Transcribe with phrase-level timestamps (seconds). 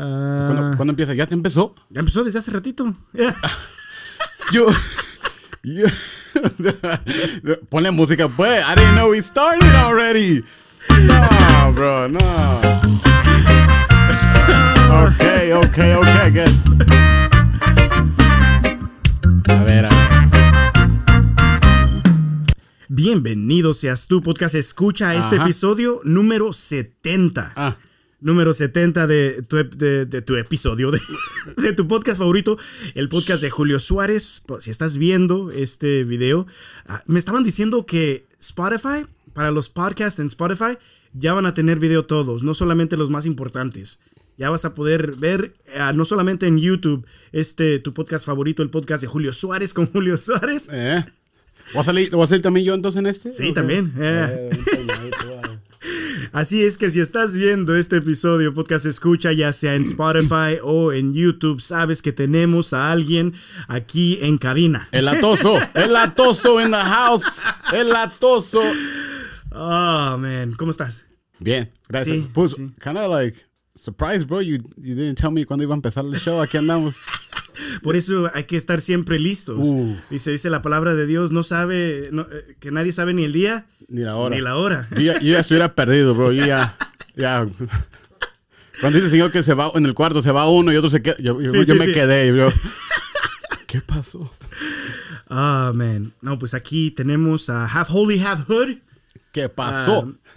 [0.00, 1.12] ¿Cuándo, cuándo empieza?
[1.12, 1.74] ¿Ya te empezó?
[1.90, 2.94] Ya empezó desde hace ratito.
[4.52, 4.66] Yo.
[5.62, 5.86] yo
[7.68, 8.64] Ponle música, pues.
[8.64, 10.42] I didn't know we started already.
[10.88, 12.18] No, bro, no.
[14.90, 15.22] Ok,
[15.54, 16.50] ok, ok, good.
[19.48, 20.00] A ver, a ver.
[22.88, 24.56] Bienvenido seas tú, podcast.
[24.56, 27.52] Escucha este episodio número 70.
[27.54, 27.76] Ah,
[28.20, 31.00] Número 70 de tu, de, de tu episodio, de,
[31.56, 32.58] de tu podcast favorito,
[32.94, 34.42] el podcast de Julio Suárez.
[34.60, 36.46] Si estás viendo este video,
[36.86, 40.76] ah, me estaban diciendo que Spotify, para los podcasts en Spotify,
[41.14, 44.00] ya van a tener video todos, no solamente los más importantes.
[44.36, 48.70] Ya vas a poder ver, ah, no solamente en YouTube, este, tu podcast favorito, el
[48.70, 50.68] podcast de Julio Suárez con Julio Suárez.
[50.70, 51.04] eh.
[51.72, 53.30] ¿Voy a salir, voy a salir también yo entonces en este?
[53.30, 53.92] Sí, también.
[53.98, 54.50] eh.
[54.52, 55.49] Eh.
[56.32, 60.92] Así es que si estás viendo este episodio, podcast escucha, ya sea en Spotify o
[60.92, 63.34] en YouTube, sabes que tenemos a alguien
[63.66, 64.88] aquí en cabina.
[64.92, 67.24] El atoso, el atoso in the house,
[67.72, 68.62] el atoso.
[69.50, 71.04] Oh, man, ¿cómo estás?
[71.40, 72.16] Bien, gracias.
[72.16, 72.70] Sí, pues, sí.
[72.80, 73.36] kind of like,
[73.74, 74.40] surprised, bro.
[74.40, 76.40] You, you didn't tell me cuándo iba a empezar el show.
[76.40, 76.94] Aquí andamos.
[77.82, 79.58] Por eso hay que estar siempre listos.
[79.60, 79.98] Uf.
[80.10, 83.32] Dice, dice la palabra de Dios, no sabe, no, eh, que nadie sabe ni el
[83.32, 84.34] día Ni la hora.
[84.36, 84.88] ni la hora.
[84.92, 86.32] Yo ya, yo ya estuviera perdido, bro.
[86.32, 86.76] Yo ya,
[87.16, 87.46] ya.
[88.80, 90.88] Cuando dice el señor que se va en el cuarto, se va uno y otro
[90.88, 91.16] se queda.
[91.18, 91.92] Yo, yo- Sí, yo sí, me sí.
[91.92, 92.50] quedé, bro.
[93.66, 94.30] ¿Qué pasó?
[95.28, 96.12] Ah, man.
[96.22, 98.76] No, pues aquí tenemos a Half Holy, Half Hood,
[99.32, 100.08] ¿Qué pasó?
[100.08, 100.30] Ah,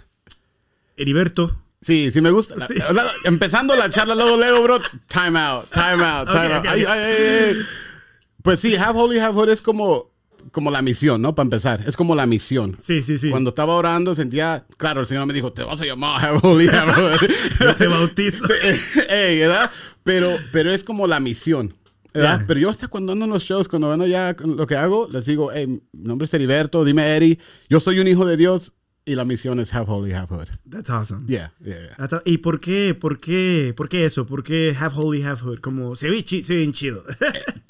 [0.96, 1.56] Heriberto.
[1.82, 2.54] sí, sí me gusta.
[2.66, 2.74] sí.
[2.74, 4.80] La- la- empezando la charla, luego, luego, bro.
[5.08, 6.66] Time out, time out, time out.
[6.68, 7.02] ay, ay,
[7.48, 7.56] ay.
[8.42, 10.10] Pues sí, Half Holy, Half Holy es como,
[10.52, 11.34] como la misión, ¿no?
[11.34, 12.76] Para empezar, es como la misión.
[12.80, 13.30] Sí, sí, sí.
[13.30, 16.68] Cuando estaba orando sentía, claro, el Señor me dijo, te vas a llamar Holy.
[17.60, 18.44] Yo te bautizo.
[19.08, 19.70] Ey, ¿verdad?
[20.02, 21.74] Pero, pero es como la misión.
[22.12, 25.26] Pero yo hasta cuando ando en los shows, cuando ando ya lo que hago, les
[25.26, 28.72] digo, hey, mi nombre es Heriberto, dime Eri, yo soy un hijo de Dios
[29.06, 30.46] y la misión es half holy, half hood.
[30.70, 31.26] That's awesome.
[31.28, 31.96] Yeah, yeah, yeah.
[32.08, 34.24] That's ¿Y por qué, por qué, por qué eso?
[34.26, 35.58] ¿Por qué half holy, half hood?
[35.58, 37.04] Como se ve, chi- se ve chido.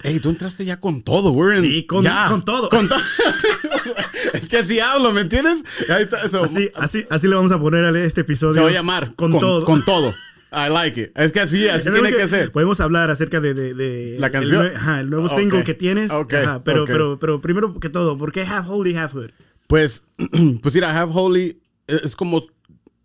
[0.05, 2.69] Ey, tú entraste ya con todo, we're in- Sí, con- ya, con todo.
[2.69, 3.01] Con todo.
[4.33, 5.65] es que así hablo, ¿me entiendes?
[5.89, 6.43] Ahí está, eso.
[6.45, 8.55] así, así, así le vamos a poner a este episodio.
[8.55, 9.65] se va a llamar con, todo.
[9.65, 10.13] Con todo.
[10.53, 11.11] I like it.
[11.19, 12.53] Es que así, así tiene que ser.
[12.53, 14.67] Podemos hablar acerca de, de- de La canción.
[14.67, 15.33] El, ajá, el nuevo Ok.
[15.37, 16.13] single que tienes.
[16.13, 16.87] Ok, Ajá, pero, ok.
[16.89, 19.31] pero, pero primero que todo, ¿por qué half holy, half hood?
[19.67, 20.05] Pues,
[20.63, 22.43] pues mira, Have Holy es como,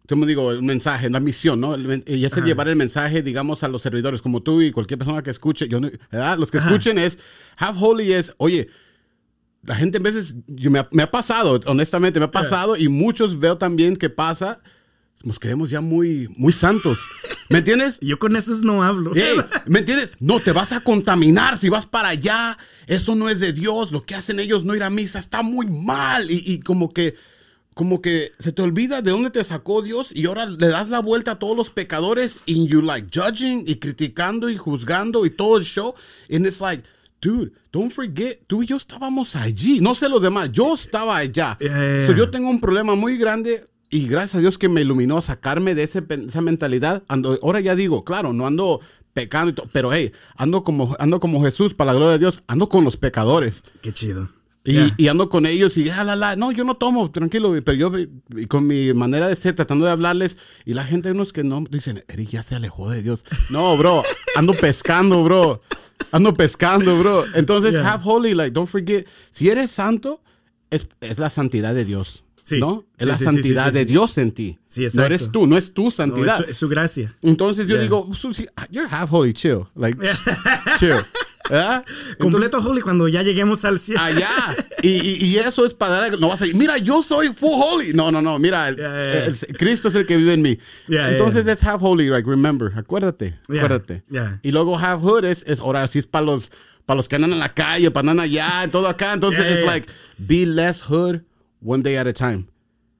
[0.07, 1.75] como digo, el mensaje, la misión, ¿no?
[1.77, 5.21] Y es el llevar el mensaje, digamos, a los servidores como tú y cualquier persona
[5.21, 6.37] que escuche, yo, no- ¿verdad?
[6.37, 7.17] Los que escuchen es,
[7.57, 8.67] Have Holy es, oye,
[9.63, 12.87] la gente en veces, yo, me, ha, me ha pasado, honestamente, me ha pasado y
[12.87, 14.61] muchos veo también que pasa,
[15.23, 16.97] nos creemos ya muy, muy santos,
[17.49, 17.99] ¿me entiendes?
[18.01, 19.11] Yo con esos no hablo.
[19.65, 20.11] ¿Me entiendes?
[20.19, 22.57] No, te vas a contaminar si vas para allá.
[22.87, 23.91] Eso no es de Dios.
[23.91, 26.29] Lo que hacen ellos no ir a misa está muy mal.
[26.31, 27.15] Y, y como que,
[27.73, 30.99] como que se te olvida de dónde te sacó Dios y ahora le das la
[30.99, 35.57] vuelta a todos los pecadores y you like judging y criticando y juzgando y todo
[35.57, 35.95] el show.
[36.29, 36.83] And it's like,
[37.21, 39.79] dude, don't forget, tú y yo estábamos allí.
[39.79, 41.57] No sé los demás, yo estaba allá.
[41.59, 42.07] Yeah.
[42.07, 45.21] So, yo tengo un problema muy grande y gracias a Dios que me iluminó a
[45.21, 47.03] sacarme de ese esa mentalidad.
[47.07, 48.81] Ando, ahora ya digo, claro, no ando
[49.13, 52.43] pecando, y todo, pero hey, ando como, ando como Jesús, para la gloria de Dios,
[52.47, 53.63] ando con los pecadores.
[53.81, 54.29] Qué chido.
[54.63, 54.93] Y, Yeah.
[54.97, 57.91] y ando con ellos y ah, la, la, no, yo no tomo, tranquilo, pero yo
[57.97, 61.63] y con mi manera de ser, tratando de hablarles, y la gente, unos que no,
[61.69, 63.23] dicen, Eric ya se alejó de Dios.
[63.49, 64.03] No, bro,
[64.35, 65.61] ando pescando, bro.
[66.11, 67.23] Ando pescando, bro.
[67.35, 67.93] Entonces, Yeah.
[67.93, 70.21] have holy, like, don't forget, si eres santo,
[70.69, 72.25] es, es la santidad de Dios.
[72.49, 72.59] Sí.
[72.59, 72.85] ¿No?
[72.97, 73.85] Es Sí, la sí, santidad de.
[73.85, 74.57] Dios en ti.
[74.93, 76.39] No eres tú, no es tu No, santidad.
[76.39, 77.15] es, su- es su gracia.
[77.21, 77.83] Entonces yo Yeah.
[77.83, 79.65] digo, "Su- sí, you're half holy, chill.
[79.75, 79.97] Like,
[80.79, 80.95] chill.
[81.49, 81.83] ¿Verdad?
[81.87, 84.01] Entonces, Completo holy cuando ya lleguemos al cielo.
[84.01, 84.29] allá.
[84.83, 86.19] Y, y- y eso es para dar.
[86.19, 87.93] No vas a decir, mira, yo soy full holy.
[87.93, 88.37] No, no, no.
[88.37, 90.57] Mira, el- Yeah, yeah, el- Cristo es el que vive en mí.
[90.87, 92.71] Entonces es half holy, like, remember.
[92.75, 93.39] Acuérdate.
[93.47, 94.03] Acuérdate.
[94.43, 96.51] Y luego half hood es, es ahora sí es para los,
[96.85, 99.13] para los que andan en la calle, para andar allá, todo acá.
[99.13, 99.87] Entonces es like,
[100.19, 101.21] be less hood
[101.61, 102.45] one day at a time.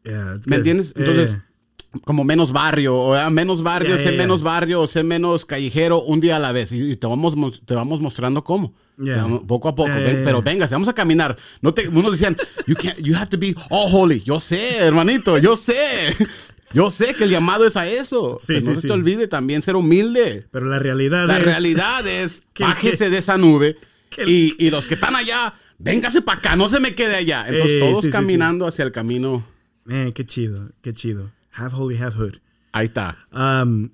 [0.03, 0.65] Yeah, it's ¿Me good.
[0.65, 0.93] entiendes?
[0.93, 2.01] Yeah, Entonces, yeah.
[2.05, 6.35] como menos barrio, o ah, menos barrio, sé menos barrio, sé menos callejero, un día
[6.37, 6.71] a la vez.
[6.71, 8.73] Y, y te, vamos, mos- te vamos mostrando cómo.
[8.97, 9.89] Vamos- Poco a poco.
[9.89, 10.23] Ven, ya.
[10.23, 11.37] Pero venga, vamos a caminar.
[11.61, 12.35] No te, unos decían,
[12.67, 14.19] you, can't, you have to be all holy.
[14.21, 15.75] Yo sé, hermanito, yo sé.
[16.71, 18.37] Yo sé que el llamado es a eso.
[18.39, 18.87] Sí, pero no sí, se sí.
[18.87, 20.45] te olvide también ser humilde.
[20.51, 21.43] Pero la realidad La es...
[21.43, 23.75] realidad es, bájese de esa nube.
[24.11, 27.45] que- Y, y los que están allá, véngase para acá, no se me quede allá.
[27.47, 28.11] Entonces, Eh, todos sí, sí, sí.
[28.11, 29.45] caminando hacia el camino.
[29.85, 31.31] Man, qué chido, qué chido.
[31.53, 32.35] Half holy, half hood.
[32.71, 33.17] Ahí está.
[33.31, 33.89] Um,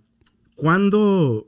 [0.55, 1.47] ¿cuándo,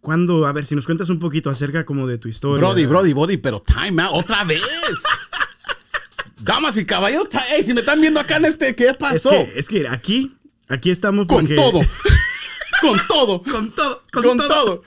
[0.00, 0.46] ¿cuándo?
[0.46, 2.58] A ver, si nos cuentas un poquito acerca como de tu historia.
[2.58, 4.62] Brody, Brody, Brody, pero time out, otra vez.
[6.40, 9.30] Damas y caballeros, ta- ey, si me están viendo acá en este, ¿qué Es pasó?
[9.30, 10.36] que, es que aquí,
[10.68, 11.80] aquí estamos con todo.
[12.80, 13.42] con todo.
[13.42, 14.82] Con todo, Con, todo.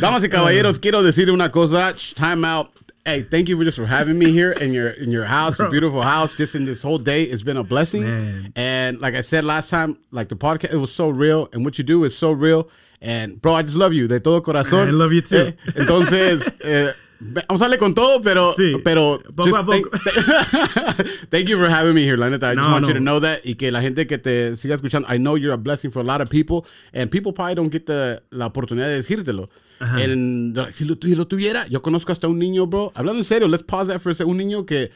[0.00, 1.94] Damas y caballeros, quiero decir una cosa.
[2.16, 2.68] Time out.
[3.04, 5.68] Hey, thank you for just for having me here in your in your house, your
[5.68, 6.36] beautiful house.
[6.36, 8.02] Just in this whole day, it's been a blessing.
[8.02, 8.52] Man.
[8.54, 11.78] And like I said last time, like the podcast, it was so real, and what
[11.78, 12.68] you do is so real.
[13.00, 14.86] And bro, I just love you de todo corazón.
[14.86, 15.36] I love you too.
[15.36, 19.66] Eh, entonces, eh, vamos a darle con todo, pero, Sí, pero just.
[19.66, 19.86] Thank,
[21.30, 22.50] thank you for having me here, la neta.
[22.52, 24.76] I just No, want you to know that y que la gente que te siga
[24.76, 26.64] escuchando, I know you're a blessing for a lot of people,
[26.94, 29.48] and people probably don't get the, la oportunidad de decírtelo.
[29.82, 32.92] And, like, si lo, lo tuviera, yo conozco hasta un niño, bro.
[32.94, 34.30] Hablando en serio, let's pause that for a second.
[34.32, 34.90] Un niño que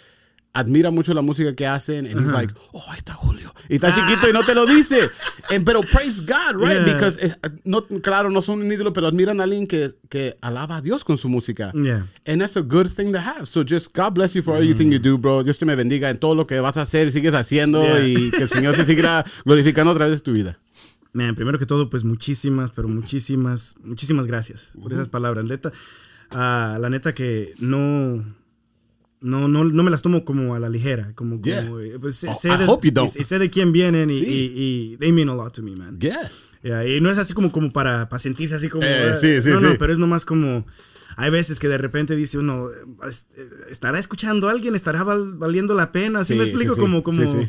[0.53, 3.53] admira mucho la música que hacen, and he's like, oh, ahí está Julio.
[3.69, 5.11] Y está chiquito y no te lo dice.
[5.51, 6.85] And, pero praise God, right?
[6.87, 6.95] Yeah.
[6.95, 7.35] Because, eh,
[7.65, 11.05] no, claro, no son un ídolo, pero admiran a alguien que, que alaba a Dios
[11.05, 11.73] con su música.
[11.75, 12.07] Yeah.
[12.27, 13.47] And that's a good thing to have.
[13.47, 15.43] So just God bless you for everything you do, bro.
[15.43, 18.07] Dios te me bendiga en todo lo que vas a hacer y sigues haciendo Yeah.
[18.09, 20.59] y que el Señor se siga glorificando a través de tu vida.
[21.17, 25.45] Man, primero que todo, pues muchísimas, pero muchísimas, muchísimas gracias por esas palabras.
[25.45, 25.73] Neta,
[26.31, 28.17] ah, la neta que no,
[29.21, 31.63] no, no, no me las tomo como a la ligera, como, Yeah.
[31.65, 33.11] como eh, pues, sé, Oh, I de, hope you don't.
[33.17, 34.27] y- sé de quién vienen y, Sí.
[34.27, 35.99] y, y they mean a lot to me, man.
[35.99, 36.29] Yeah.
[36.63, 38.85] Yeah, y no es así como, como para, para sentirse así como...
[38.85, 39.77] Eh, ah, sí, sí, no, no, sí.
[39.79, 40.67] pero es nomás como...
[41.17, 42.69] Hay veces que de repente dice uno,
[43.09, 43.27] "Es-
[43.71, 44.75] ¿estará escuchando a alguien?
[44.75, 46.25] ¿Estará val- valiendo la pena?
[46.25, 46.75] ¿Sí, Sí, me sí, explico?
[46.75, 46.81] sí.
[46.81, 47.49] Como, como, Sí, sí.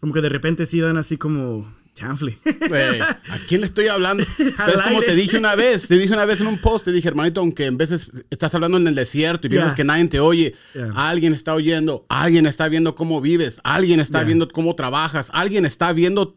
[0.00, 2.38] como que de repente sí dan así como chanfle.
[2.68, 3.18] Güey, ¿A
[3.48, 4.24] quién le estoy hablando?
[4.36, 6.92] Pero es como te dije una vez, te dije una vez en un post, te
[6.92, 9.76] dije, hermanito, aunque en veces estás hablando en el desierto y piensas Yeah.
[9.76, 10.92] que nadie te oye, Yeah.
[10.94, 14.26] alguien está oyendo, alguien está viendo cómo vives, alguien está Yeah.
[14.26, 16.36] viendo cómo trabajas, alguien está viendo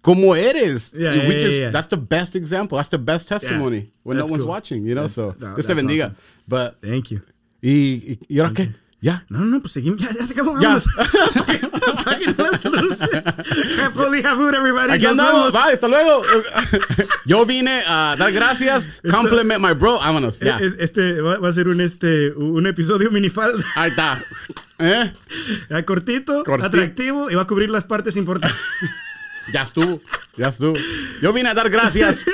[0.00, 0.92] cómo eres.
[0.94, 1.72] We just-.
[1.72, 2.76] That's the best example.
[2.78, 4.50] That's the best testimony when no That's one's cool.
[4.52, 5.08] watching, you know?
[5.08, 6.06] So, no, Dios te bendiga.
[6.06, 6.16] awesome.
[6.46, 7.22] But, Thank you.
[7.60, 7.70] ¿y,
[8.12, 8.72] y, y ahora qué?
[9.00, 9.24] ¿Ya?
[9.28, 10.00] No, no, pues seguimos.
[10.00, 10.58] Ya, ya se acabó.
[10.58, 10.76] Ya.
[11.98, 13.26] Apaguen las luces.
[13.78, 14.90] Have holy have food, everybody.
[14.92, 15.52] Aquí andamos.
[15.52, 16.22] Bye, hasta luego.
[17.26, 19.98] Yo vine a dar gracias, compliment my bro.
[19.98, 20.38] Vámonos.
[20.40, 20.56] Ya.
[20.58, 23.62] Es- Este va, a ser un, este, un episodio minifalda.
[23.76, 24.18] Ahí está.
[24.78, 25.12] ¿Eh?
[25.84, 28.58] Cortito, Corti- atractivo y va a cubrir las partes importantes.
[29.52, 30.00] Ya estuvo.
[30.36, 30.74] Ya estuvo.
[31.22, 32.24] Yo vine a dar gracias.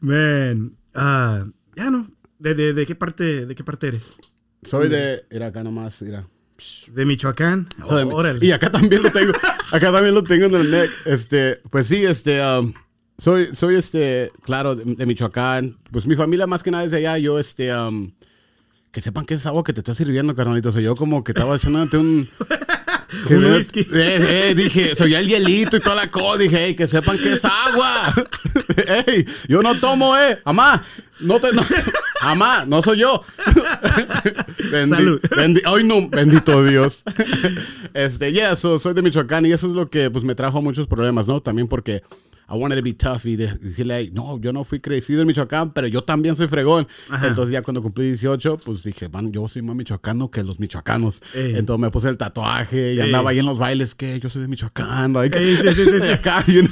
[0.00, 0.76] Man.
[0.94, 1.44] ah,
[1.76, 2.08] ya no.
[2.38, 4.14] ¿De, de, de qué parte, ¿De qué parte eres?
[4.66, 5.24] Soy de.
[5.30, 6.02] Mira acá nomás.
[6.02, 6.26] Mira.
[6.88, 7.68] ¿De Michoacán?
[7.84, 8.44] Oh, órale.
[8.44, 9.32] Y acá también lo tengo.
[9.72, 10.90] Acá también lo tengo en el neck.
[11.04, 12.40] Este, pues sí, este.
[12.42, 12.72] um,
[13.18, 15.78] soy, soy este, claro, de, de Michoacán.
[15.90, 17.18] Pues mi familia más que nada es de allá.
[17.18, 18.10] Yo, este, um,
[18.90, 20.72] que sepan que es agua que te está sirviendo, carnalito.
[20.72, 22.28] Soy yo como que estaba echándote un.
[23.30, 23.80] Un whisky.
[23.80, 26.38] Eh, eh, dije, soy el hielito y toda la cosa.
[26.38, 28.12] Dije, hey, que sepan que es agua.
[29.06, 30.38] Ey, yo no tomo, eh.
[30.44, 30.84] Amá,
[31.20, 31.52] no te.
[31.52, 31.64] No,
[32.32, 33.22] amá, no soy yo.
[34.70, 35.20] Bendi- Salud.
[35.36, 37.02] bendi- Ay, no, bendito Dios.
[37.94, 40.86] Este, yeah, so, soy de Michoacán y eso es lo que pues me trajo muchos
[40.86, 41.40] problemas, ¿no?
[41.40, 42.02] También porque
[42.48, 45.26] I wanted to be tough y de- decirle, "Hey, no, yo no fui crecido en
[45.26, 46.86] Michoacán, pero yo también soy fregón.
[47.22, 51.20] Entonces ya cuando cumplí 18, pues dije, man, yo soy más michoacano que los michoacanos.
[51.34, 51.56] Ey.
[51.56, 53.06] Entonces me puse el tatuaje y Ey.
[53.06, 55.12] andaba ahí en los bailes, que yo soy de Michoacán.
[55.12, 56.08] like, Ey, sí, sí, sí, sí.
[56.12, 56.70] acá, bien.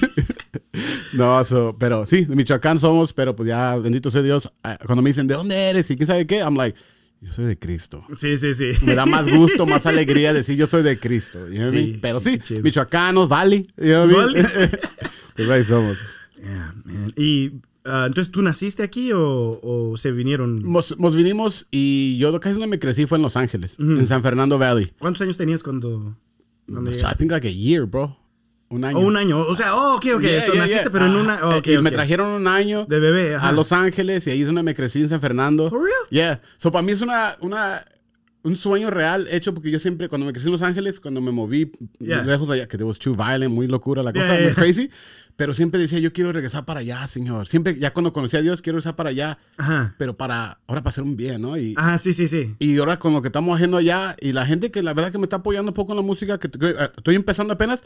[1.12, 5.02] no, so, pero sí, de Michoacán somos, pero pues ya, bendito sea Dios, ah, cuando
[5.02, 5.90] me dicen, ¿de dónde eres?
[5.90, 6.78] Y quién sabe qué, I'm like,
[7.24, 8.04] yo soy de Cristo.
[8.16, 8.72] Sí, sí, sí.
[8.84, 11.48] Me da más gusto, más alegría decir yo soy de Cristo.
[11.48, 11.98] you know Sí?
[12.00, 13.66] Pero sí, sí, michoacanos, Valley.
[13.78, 14.08] you know?
[14.08, 14.44] Valley.
[15.36, 15.96] pues ahí somos.
[16.36, 17.12] Yeah, man.
[17.16, 17.52] Y
[17.86, 20.70] ah, entonces, ¿tú naciste aquí o, o se vinieron?
[20.70, 24.22] Nos, nos vinimos y yo casi donde me crecí fue en Los Ángeles, en San
[24.22, 24.92] Fernando Valley.
[24.98, 26.16] ¿Cuántos años tenías cuando,
[26.70, 28.18] cuando I think like a year, bro.
[28.74, 28.98] Un año.
[28.98, 29.38] O un año.
[29.40, 30.22] O sea, oh, ok, ok.
[30.22, 30.90] Yeah, so, yeah, naciste, yeah.
[30.90, 31.38] pero en Ah, una.
[31.44, 31.94] oh, ok, y me ok.
[31.94, 33.48] trajeron un año De bebé, ajá.
[33.48, 35.68] a Los Ángeles y ahí es donde me crecí en San Fernando.
[35.70, 36.08] For real?
[36.10, 36.40] Yeah.
[36.58, 37.84] So para mí es una, una,
[38.42, 41.30] un sueño real hecho porque yo siempre, cuando me crecí en Los Ángeles, cuando me
[41.30, 44.90] moví lejos de allá, que it was too violent, muy locura la cosa, muy crazy.
[45.36, 47.48] Pero siempre decía, yo quiero regresar para allá, Señor.
[47.48, 49.96] Siempre, ya cuando conocí a Dios, quiero regresar para allá, Ajá.
[49.98, 51.56] pero para, ahora para hacer un bien, ¿no?
[51.56, 52.54] Y, Ajá, sí, sí, sí.
[52.60, 55.18] y ahora con lo que estamos haciendo allá y la gente que la verdad que
[55.18, 57.82] me está apoyando un poco en la música, que, que, eh, estoy empezando apenas,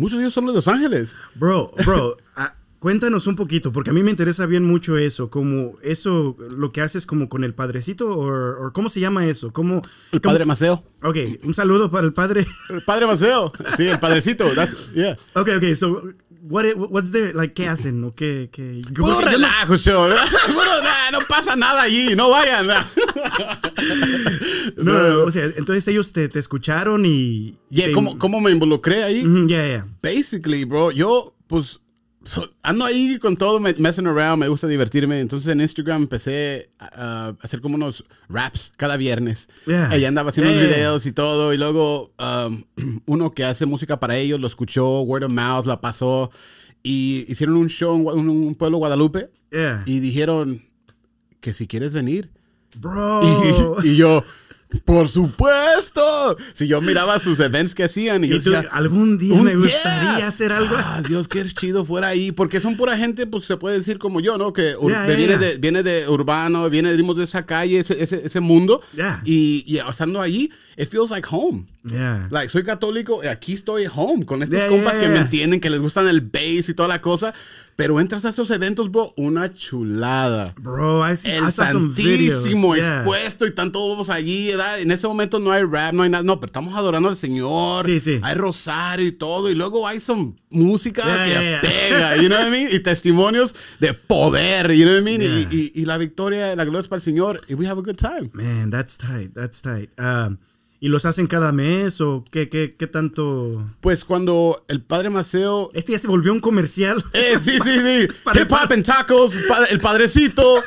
[0.00, 1.14] muchos de ellos son de Los Ángeles.
[1.34, 5.74] Bro, bro, ah, cuéntanos un poquito, porque a mí me interesa bien mucho eso, como
[5.82, 9.52] eso, lo que haces como con el padrecito, o ¿cómo se llama eso?
[9.52, 10.82] ¿Cómo, El padre Maceo.
[11.02, 12.46] Ok, un saludo para el padre.
[12.70, 13.52] El padre Maceo.
[13.76, 14.46] Sí, el padrecito.
[14.54, 15.16] That's, yeah.
[15.34, 16.02] Ok, ok, so,
[16.42, 18.02] what, what's the, like, ¿qué hacen?
[18.04, 18.80] ¿O qué, qué?
[18.94, 20.08] Puro relajo, show.
[20.46, 22.14] Puro, nah, no pasa nada allí.
[22.16, 22.66] No vayan.
[22.66, 22.84] nah.
[24.76, 27.56] No, no, o sea, entonces ellos te, te escucharon y...
[27.70, 29.24] Yeah, te- ¿cómo, ¿Cómo me involucré ahí?
[29.24, 29.88] Ujú, Ya, ya.
[30.02, 31.80] Basically, bro, yo, pues,
[32.62, 35.20] ando ahí con todo, me- messing around, me gusta divertirme.
[35.20, 39.48] Entonces en Instagram empecé a, a hacer como unos raps cada viernes.
[39.66, 39.96] Yeah.
[39.96, 40.60] Y andaba haciendo Yeah.
[40.60, 41.52] unos videos y todo.
[41.54, 42.64] Y luego um,
[43.06, 46.30] uno que hace música para ellos lo escuchó, word of mouth, la pasó.
[46.82, 49.30] Y hicieron un show en un, un pueblo Guadalupe.
[49.50, 49.82] Yeah.
[49.86, 50.64] Y dijeron
[51.40, 52.30] que si quieres venir.
[52.78, 53.80] Bro.
[53.84, 54.22] Y, y yo,
[54.84, 56.36] por supuesto.
[56.52, 59.56] Si yo miraba sus events que hacían y, yo Y tú, decía, algún día me
[59.56, 60.26] gustaría yeah.
[60.26, 60.76] hacer algo.
[60.78, 62.30] Ah, Dios, qué chido fuera ahí.
[62.30, 64.52] Porque son pura gente, pues se puede decir como yo, ¿no?
[64.52, 65.38] Que Yeah, yeah, viene.
[65.38, 68.80] De, viene de urbano, viene de esa calle, ese, ese, ese mundo.
[69.24, 71.66] Y, y estando allí, it feels like home.
[71.84, 72.28] Yeah.
[72.30, 75.22] Like, soy católico y aquí estoy home con estos Yeah, compas yeah, que me yeah.
[75.22, 77.32] entienden, que les gustan el bass y toda la cosa.
[77.76, 80.52] Pero entras a esos eventos, bro, una chulada.
[80.60, 82.98] Bro, I, see, El I saw some santísimo Yeah.
[82.98, 84.80] expuesto y están todos allí, ¿verdad?
[84.80, 87.86] En ese momento no hay rap, no hay nada, no, pero estamos adorando al Señor.
[87.86, 88.20] Sí, sí.
[88.22, 91.60] Hay rosario y todo, y luego hay son música Yeah, que yeah, yeah.
[91.62, 92.68] pega, you know what I mean?
[92.70, 95.22] Y testimonios de poder, you know what I mean?
[95.22, 95.48] Y- Yeah.
[95.50, 97.96] Y, y la victoria, la gloria es para el Señor, y we have a good
[97.96, 98.28] time.
[98.34, 99.88] Man, that's tight, that's tight.
[99.98, 100.36] Um,
[100.82, 103.66] ¿Y los hacen cada mes o qué, qué, qué tanto?
[103.82, 107.04] Pues cuando el Padre Maceo Este ya se volvió un comercial.
[107.12, 108.08] Eh, sí, sí, sí.
[108.34, 109.32] El Hip Hop and Tacos,
[109.68, 110.62] el padrecito.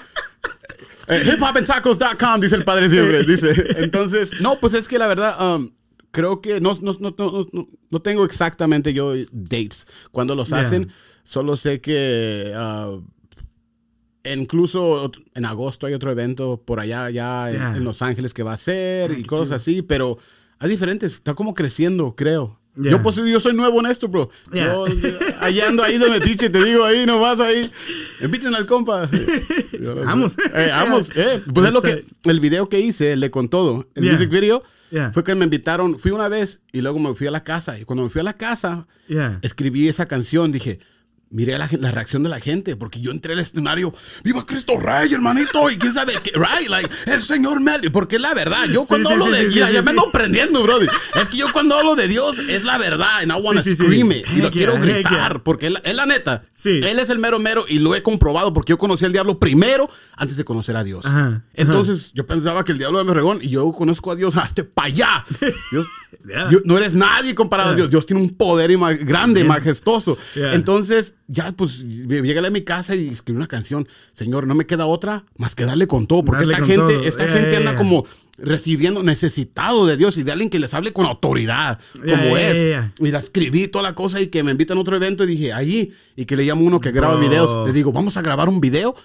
[1.08, 3.24] Eh, hiphopandtacos.com, dice el padre siempre.
[3.24, 3.54] Dice.
[3.84, 5.72] Entonces, no, pues es que la verdad, um,
[6.12, 10.60] creo que no, no, no, no, no- no tengo exactamente yo dates cuando los Yeah.
[10.62, 10.92] hacen.
[11.24, 13.02] Solo sé que uh,
[14.26, 17.78] incluso en agosto hay otro evento por allá, ya en, Yeah.
[17.78, 19.56] en Los Ángeles que va a ser Ay, y cosas chido.
[19.78, 20.18] así, pero
[20.60, 21.14] hay diferentes.
[21.16, 22.60] Está como creciendo, creo.
[22.76, 22.92] Yeah.
[22.94, 24.30] Yo, pues, yo soy nuevo en esto, bro.
[24.52, 24.66] Yeah.
[24.74, 24.86] Yo,
[25.42, 27.70] allá ando ahí donde tiche, te digo ahí nomás ahí.
[28.22, 29.10] Inviten al compa.
[29.80, 29.96] Yo.
[29.96, 30.36] Vamos.
[30.56, 31.12] Eh, vamos.
[31.16, 34.30] Eh, pues es lo que, el video que hice, el de con todo, el music
[34.30, 35.12] video, Yeah.
[35.12, 37.80] fue que me invitaron, fui una vez y luego me fui a la casa.
[37.80, 39.40] Y cuando me fui a la casa, Yeah.
[39.42, 40.80] escribí esa canción, dije,
[41.34, 45.12] miré la, la reacción de la gente, porque yo entré al escenario, ¡Viva Cristo Rey,
[45.14, 45.70] hermanito!
[45.70, 48.66] Y quién sabe qué, right, like, el Señor Mel, porque es la verdad.
[48.72, 50.90] Yo cuando sí, hablo sí, de, sí, mira, ya me ando prendiendo, brother.
[51.22, 54.26] Es que yo cuando hablo de Dios es la verdad, and I wanna scream it,
[54.34, 56.44] y lo quiero gritar, porque él- es la neta.
[56.56, 56.80] Sí.
[56.84, 59.90] Él es el mero mero y lo he comprobado porque yo conocí al diablo primero
[60.16, 61.06] antes de conocer a Dios.
[61.06, 61.44] Ajá, ajá.
[61.56, 64.64] Entonces yo pensaba que el diablo era mi regón y yo conozco a Dios hasta
[64.64, 65.26] para allá.
[65.72, 65.86] Dios,
[66.28, 66.50] Yeah.
[66.66, 67.90] No eres nadie comparado a Dios.
[67.90, 69.48] Dios tiene un poder y ma- grande, Bien.
[69.48, 70.18] majestuoso.
[70.36, 70.54] Yeah.
[70.56, 73.88] Entonces, ya pues llegué a mi casa y escribí una canción.
[74.14, 76.24] Señor, no me queda otra más que darle con todo.
[76.24, 77.04] Porque Darle esta gente, todo.
[77.04, 78.06] esta gente anda como
[78.38, 82.84] recibiendo, necesitado de Dios y de alguien que les hable con autoridad, como es.
[83.00, 85.54] Y la escribí toda la cosa y que me invitan a otro evento y dije,
[85.54, 87.68] allí, y que le llamo uno que graba videos.
[87.68, 88.96] Le digo, vamos a grabar un video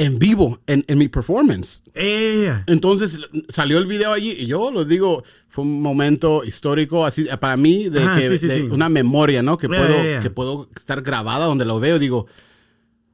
[0.00, 1.82] en vivo, en, en mi performance.
[1.94, 2.62] Yeah.
[2.68, 7.56] Entonces salió el video allí y yo lo digo, fue un momento histórico así para
[7.56, 8.62] mí de, Ajá, que, sí, sí, de sí.
[8.70, 9.58] una memoria, ¿no?
[9.58, 10.20] Que Yeah, puedo yeah.
[10.20, 12.26] que puedo estar grabada donde lo veo, digo.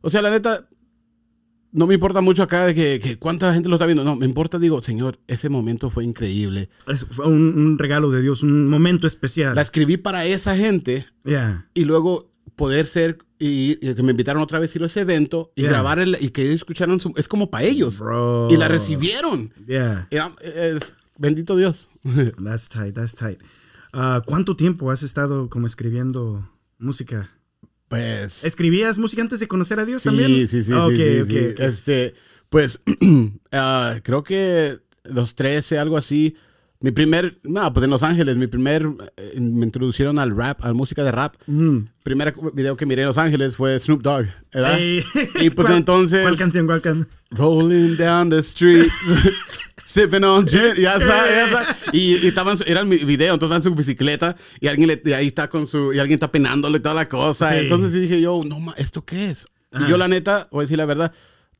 [0.03, 0.69] O sea, la neta
[1.73, 4.27] no me importa mucho acá de que, que cuánta gente lo está viendo, no, me
[4.27, 6.69] importa digo, Señor, ese momento fue increíble.
[6.87, 9.55] Es- fue un, un regalo de Dios, un momento especial.
[9.57, 11.67] La escribí para esa gente Yeah.
[11.73, 15.01] y luego poder ser y, y que me invitaron otra vez a ir a ese
[15.01, 15.71] evento y Yeah.
[15.71, 18.49] grabar el, y que ellos escucharan su- es como para ellos Bro.
[18.51, 19.53] y la recibieron.
[19.67, 20.09] Yeah.
[20.19, 21.89] Ah, es- bendito Dios.
[22.45, 23.41] That's tight, that's tight.
[23.93, 27.31] Ah, ¿Cuánto tiempo has estado como escribiendo música?
[27.89, 28.45] Pues.
[28.45, 30.29] ¿Escribías música antes de conocer a Dios sí, también?
[30.35, 31.55] sí, sí, sí, ok, sí.
[31.59, 32.15] Este,
[32.49, 32.81] pues,
[33.53, 36.37] ah, creo que los 13, algo así.
[36.85, 38.87] Mi primer, no, pues en Los Ángeles, mi primer,
[39.17, 41.35] eh, me introducieron al rap, a la música de rap.
[41.47, 41.79] Mm.
[42.03, 44.79] Primer video que miré en Los Ángeles fue Snoop Dogg, ¿verdad?
[44.79, 45.03] Ey.
[45.41, 46.67] Y pues ¿Cuál- entonces, ¿Cuál canción?
[46.67, 47.09] ¿Cuál canción?
[47.31, 48.91] rolling down the street,
[49.87, 51.69] sipping on gin, ya sabes, ya sabes.
[51.93, 55.13] Y, y estaban, era el video, entonces van en su bicicleta y alguien le, y
[55.15, 57.49] ahí está con su, y alguien está penándole toda la cosa.
[57.49, 57.61] Sí.
[57.61, 59.47] Entonces dije yo, no, ma, ¿esto qué es?
[59.73, 59.87] Ajá.
[59.87, 61.13] Y yo la neta, voy a decir la verdad,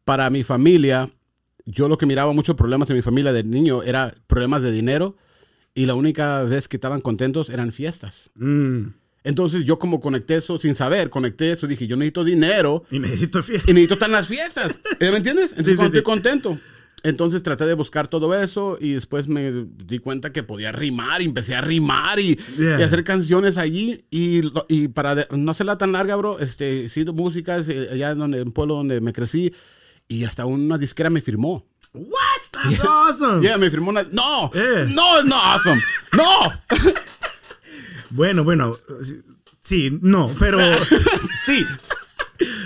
[0.05, 1.09] para mi familia,
[1.67, 5.17] yo lo que miraba muchos problemas en mi familia de niño era problemas de dinero
[5.75, 8.31] y la única vez que estaban contentos eran fiestas.
[8.35, 8.89] Mm.
[9.25, 13.43] Entonces yo como conecté eso sin saber, conecté eso, dije, yo necesito dinero Y necesito
[13.43, 13.71] fiesta.
[13.71, 14.79] y necesito estar en las fiestas.
[15.01, 15.51] ¿Eh, ¿Me entiendes?
[15.53, 16.59] Entonces Sí, sí, estoy contento.
[17.03, 21.27] Entonces traté de buscar todo eso y después me di cuenta que podía rimar y
[21.27, 22.81] empecé a rimar y, Yeah.
[22.81, 24.05] y hacer canciones allí.
[24.11, 28.19] Y, y para de- no hacerla tan larga, bro, este, hice músicas eh, allá en,
[28.19, 29.53] donde, en un pueblo donde me crecí
[30.09, 31.67] y hasta una disquera me firmó.
[31.93, 32.11] What?
[32.53, 33.43] That's awesome.
[33.43, 34.03] Yeah, me firmó una...
[34.11, 34.87] No, Yeah.
[34.87, 35.81] no, no, awesome.
[36.13, 36.53] No.
[38.11, 38.77] Bueno, bueno.
[39.61, 40.59] Sí, no, pero
[41.45, 41.67] sí.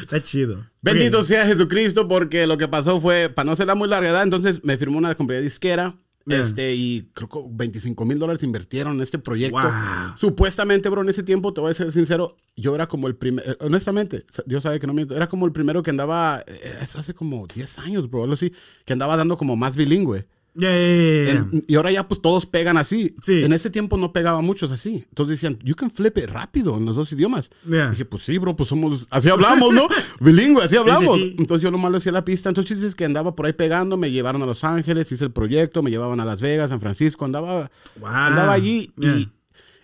[0.02, 0.66] está chido.
[0.82, 4.62] Bendito sea Jesucristo porque lo que pasó fue, para no hacerla muy larga edad, entonces
[4.62, 5.94] me firmó una compañía disquera
[6.28, 9.58] Este, y creo que 25 mil dólares invirtieron en este proyecto.
[9.60, 10.16] Wow.
[10.16, 13.48] Supuestamente, bro, en ese tiempo, te voy a ser sincero, yo era como el primer,
[13.48, 16.98] eh, honestamente, Dios sabe que no miento, era como el primero que andaba, eh, eso
[16.98, 18.52] hace como 10 años, bro, algo así,
[18.84, 20.26] que andaba dando como más bilingüe.
[20.60, 21.46] Yeah, yeah, yeah, yeah.
[21.52, 23.14] En- y ahora ya pues todos pegan así.
[23.22, 23.44] Sí.
[23.44, 25.04] En ese tiempo no pegaba muchos así.
[25.08, 27.50] Entonces decían, you can flip it rápido en los dos idiomas.
[27.64, 29.86] Dije, pues sí, bro, pues somos, así hablamos, ¿no?
[30.20, 31.14] Bilingüe, así hablamos.
[31.14, 31.36] sí, sí.
[31.38, 32.48] Entonces yo lo malo hacía la pista.
[32.48, 35.82] Entonces dices que andaba por ahí pegando, me llevaron a Los Ángeles, hice el proyecto,
[35.84, 38.08] me llevaban a Las Vegas, San Francisco, andaba, Wow.
[38.08, 38.92] andaba allí.
[39.00, 39.28] Y,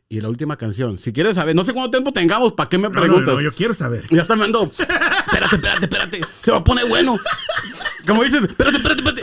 [0.08, 2.88] y la última canción, si quieres saber, no sé cuánto tiempo tengamos, ¿para qué me
[2.88, 3.34] No, no, preguntas?
[3.34, 4.04] no, yo quiero saber.
[4.10, 4.64] Ya está me ando.
[4.64, 6.20] Espérate, espérate, espérate.
[6.42, 7.16] Se va a poner bueno.
[8.06, 9.22] Como dices, espérate, espérate, espérate.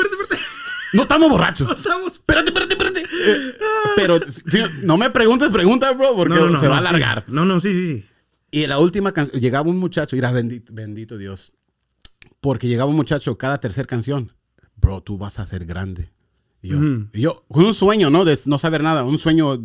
[0.94, 1.70] No estamos borrachos.
[1.70, 2.14] Estamos.
[2.14, 3.00] Espérate, espérate, espérate.
[3.02, 3.54] Eh,
[3.96, 4.20] pero
[4.84, 6.90] no me preguntes, pregunta, bro, porque No, no, no, se va a no, sí.
[6.90, 7.24] alargar.
[7.28, 8.06] No, no, sí, sí, sí.
[8.52, 11.54] Y la última canción, llegaba un muchacho, mira, bendito, bendito Dios.
[12.42, 14.34] Porque llegaba un muchacho cada tercer canción.
[14.76, 16.12] Bro, tú vas a ser grande.
[16.64, 16.78] Yo,
[17.14, 18.24] yo, con un sueño, ¿no?
[18.24, 19.60] De no saber nada, un sueño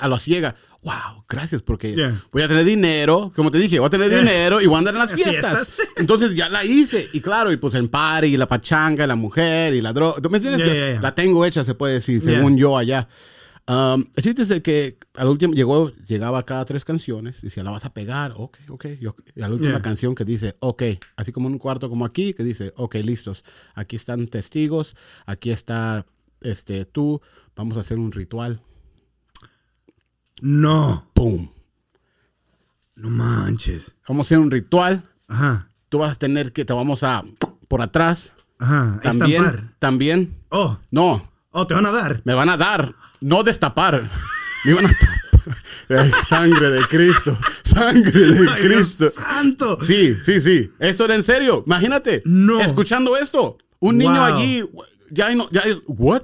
[0.00, 0.54] a la ciega.
[0.82, 2.22] Wow, gracias, porque Yeah.
[2.32, 4.20] voy a tener dinero, como te dije, voy a tener Yeah.
[4.20, 5.72] dinero y voy a andar en las fiestas.
[5.74, 5.88] fiestas.
[5.98, 7.08] Entonces ya la hice.
[7.12, 10.22] Y claro, y pues el party, y la pachanga, y la mujer, y la droga.
[10.22, 10.64] ¿Tú me entiendes?
[10.72, 11.00] Yeah.
[11.02, 13.08] La tengo hecha, se puede decir, según yo allá.
[13.66, 17.70] Um, el chiste es de que al último llegó, llegaba cada tres canciones, decía, la
[17.70, 18.86] vas a pegar, ok, ok.
[18.98, 19.82] Yo- y a la última Yeah.
[19.82, 20.82] canción que dice, ok,
[21.16, 25.50] así como en un cuarto como aquí, que dice, ok, listos, aquí están testigos, aquí
[25.50, 26.06] está
[26.40, 27.20] este, tú,
[27.56, 28.62] vamos a hacer un ritual,
[30.40, 31.10] No.
[31.14, 31.50] ¡pum!
[32.94, 33.94] No manches.
[34.08, 35.68] Vamos a hacer un ritual, Ajá.
[35.88, 37.24] tú vas a tener que, te vamos a,
[37.68, 39.00] por atrás, Ajá.
[39.02, 39.74] también, Estampar.
[39.78, 40.78] también, Oh.
[40.90, 42.22] no, Oh, te van a dar.
[42.24, 44.10] me van a dar, no destapar,
[44.64, 49.10] me van a sangre de Cristo, sangre de Ay, Dios Cristo.
[49.10, 49.78] santo.
[49.80, 50.70] Sí, sí, sí.
[50.78, 51.62] Eso era en serio.
[51.64, 52.20] Imagínate.
[52.26, 52.60] No.
[52.60, 53.56] Escuchando esto.
[53.78, 54.62] Un niño allí.
[55.10, 55.48] Ya no.
[55.50, 56.22] Ya, ¿What?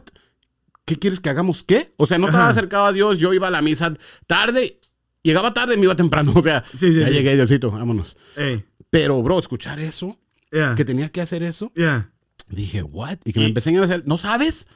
[0.85, 1.63] ¿Qué quieres que hagamos?
[1.63, 1.95] ¿Qué?
[1.97, 2.53] O sea, no estaba Ajá.
[2.53, 3.19] acercado a Dios.
[3.19, 3.95] Yo iba a la misa
[4.27, 4.81] tarde.
[5.23, 6.33] Llegaba tarde y me iba temprano.
[6.37, 7.13] O sea, Sí, sí, ya sí.
[7.15, 7.71] llegué, Diosito.
[7.71, 8.17] Vámonos.
[8.37, 8.65] Ey.
[8.91, 10.19] Pero, bro, escuchar eso,
[10.53, 10.75] Yeah.
[10.77, 12.13] que tenía que hacer eso, Yeah.
[12.49, 13.19] dije, ¿what?
[13.25, 14.03] Y que me empecé a hacer.
[14.07, 14.69] ¿No sabes?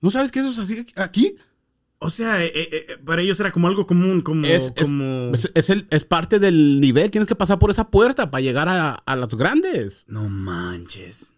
[0.00, 1.36] ¿No sabes que eso es así aquí?
[1.98, 4.46] O sea, eh, eh, eh, para ellos era como algo común, como...
[4.46, 5.34] Es, como...
[5.34, 7.10] es, es el- es parte del nivel.
[7.10, 10.06] Tienes que pasar por esa puerta para llegar a, a los grandes.
[10.08, 11.34] No manches.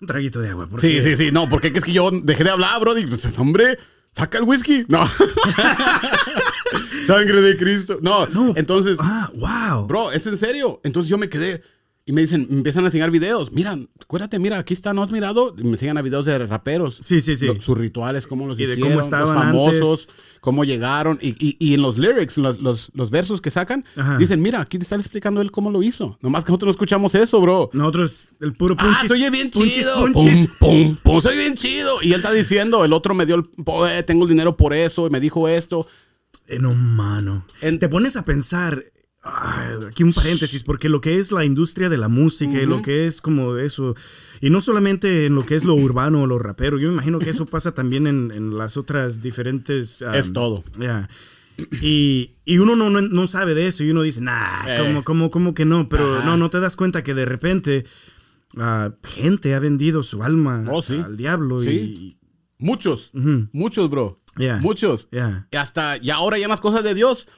[0.00, 2.50] Un traguito de agua, por Sí, sí, sí, no, porque es que yo dejé de
[2.50, 2.94] hablar, bro.
[2.94, 3.78] Digo, hombre,
[4.12, 4.84] saca el whisky.
[4.88, 5.06] No.
[7.06, 7.98] Sangre de Cristo.
[8.02, 8.52] No, No.
[8.56, 9.86] entonces, Ah, wow.
[9.86, 10.80] bro, es en serio.
[10.84, 11.62] Entonces yo me quedé
[12.10, 13.52] y me dicen, me empiezan a enseñar videos.
[13.52, 15.54] Mira, acuérdate, mira, aquí está, ¿no has mirado?
[15.56, 16.98] Y me enseñan a videos de raperos.
[17.00, 17.46] Sí, sí, sí.
[17.46, 20.08] Lo- sus rituales, cómo los Y de cómo estaban los famosos,
[20.40, 21.20] cómo llegaron.
[21.22, 24.18] Y, y- y en los lyrics, los, los- los versos que sacan, Ajá.
[24.18, 26.18] dicen, mira, aquí te está explicando él cómo lo hizo.
[26.20, 27.70] Nomás que nosotros no escuchamos eso, bro.
[27.72, 29.06] Nosotros, el puro Ah, punchis.
[29.06, 29.94] se oye bien punchis, chido.
[30.00, 30.48] punchis.
[30.58, 32.02] Pum, pum, pum, se oye bien chido.
[32.02, 35.06] Y él está diciendo, el otro me dio el poder, tengo el dinero por eso,
[35.06, 35.86] y me dijo esto.
[36.48, 37.46] Eh, no, mano.
[37.60, 38.82] En- Te pones a pensar,
[39.22, 43.06] aquí un paréntesis, porque lo que es la industria de la música y lo que
[43.06, 43.94] es como eso,
[44.40, 47.18] y no solamente en lo que es lo urbano o lo rapero, yo me imagino
[47.18, 50.00] que eso pasa también en, en las otras diferentes...
[50.02, 50.64] um, Es todo.
[51.82, 54.78] Y, y uno no, no, no sabe de eso y uno dice, nah, Eh.
[54.78, 55.88] ¿cómo, cómo, cómo que no?
[55.90, 56.24] Pero Ajá.
[56.24, 57.84] no, no te das cuenta que de repente
[58.56, 60.98] ah, gente ha vendido su alma Oh, sí.
[60.98, 62.16] al diablo Sí.
[62.58, 63.18] Muchos, y...
[63.20, 64.22] ujú, muchos, bro.
[64.36, 64.56] Ya.
[64.58, 65.08] Muchos.
[65.12, 65.48] ya.
[65.52, 67.28] Y hasta, y ahora ya en las cosas de Dios,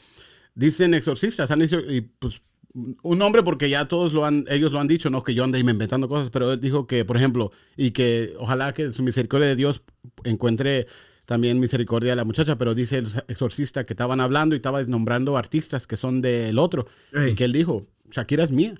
[0.54, 2.40] dicen exorcistas, han dicho, y pues,
[2.74, 5.58] un hombre porque ya todos lo han, ellos lo han dicho, no que yo ande
[5.58, 9.56] inventando cosas, pero él dijo que, por ejemplo, y que ojalá que su misericordia de
[9.56, 9.82] Dios
[10.24, 10.86] encuentre
[11.26, 15.36] también misericordia de la muchacha, pero dice el exorcista que estaban hablando y estaba nombrando
[15.36, 17.32] artistas que son del otro, Ey.
[17.32, 18.74] y que él dijo, Shakira es mía.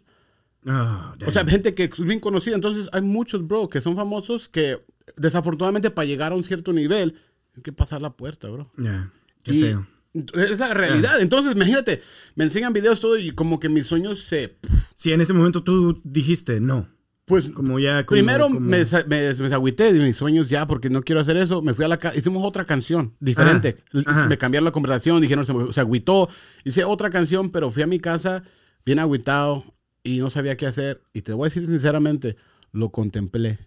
[0.67, 2.55] Ah, O sea, gente que es bien conocida.
[2.55, 4.81] Entonces, hay muchos, bro, que son famosos que
[5.17, 7.17] desafortunadamente para llegar a un cierto nivel
[7.57, 8.71] hay que pasar la puerta, bro.
[8.79, 9.13] ya.
[9.43, 9.87] Qué Y feo.
[10.15, 11.21] Es la realidad.
[11.21, 12.03] Entonces, imagínate,
[12.35, 14.57] me enseñan videos todo y como que mis sueños se...
[14.95, 16.89] Sí, en ese momento tú dijiste no.
[17.25, 18.05] Pues Como ya.
[18.05, 21.63] como- primero como- me, me, de mis sueños ya porque no quiero hacer eso.
[21.63, 23.77] Me fui a la casa, hicimos otra canción diferente.
[23.95, 24.27] Ajá, ajá.
[24.29, 26.29] Me cambiaron la conversación, dijeron, se, me- se agüitó.
[26.65, 28.43] Hice otra canción, pero fui a mi casa
[28.85, 29.65] bien agüitado
[30.03, 31.01] y no sabía qué hacer.
[31.15, 32.37] Y te voy a decir sinceramente,
[32.73, 33.59] lo contemplé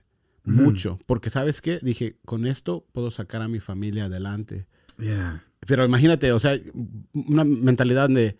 [0.44, 1.00] mucho.
[1.08, 1.80] Porque ¿sabes qué?
[1.82, 4.68] Dije, con esto puedo sacar a mi familia adelante.
[5.00, 5.44] Ya.
[5.66, 6.60] Pero imagínate, o sea,
[7.14, 8.38] una mentalidad de,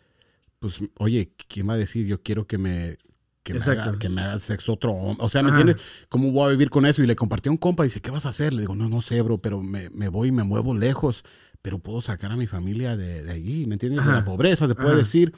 [0.60, 2.06] pues, oye, ¿quién va a decir?
[2.06, 2.98] Yo quiero que me,
[3.44, 5.26] que me, haga, que me haga sexo otro hombre.
[5.26, 5.60] O sea, ¿me Ajá.
[5.60, 5.86] entiendes?
[6.10, 7.04] ¿Cómo voy a vivir con eso?
[7.04, 8.54] Y le compartí a un compa y dice, ¿qué vas a hacer?
[8.54, 11.24] Le digo, no, no sé, bro, pero me, me voy y me muevo lejos,
[11.62, 14.06] pero puedo sacar a mi familia de, de allí, ¿me entiendes?
[14.06, 14.98] De la pobreza, se puede Ajá.
[14.98, 15.34] decir.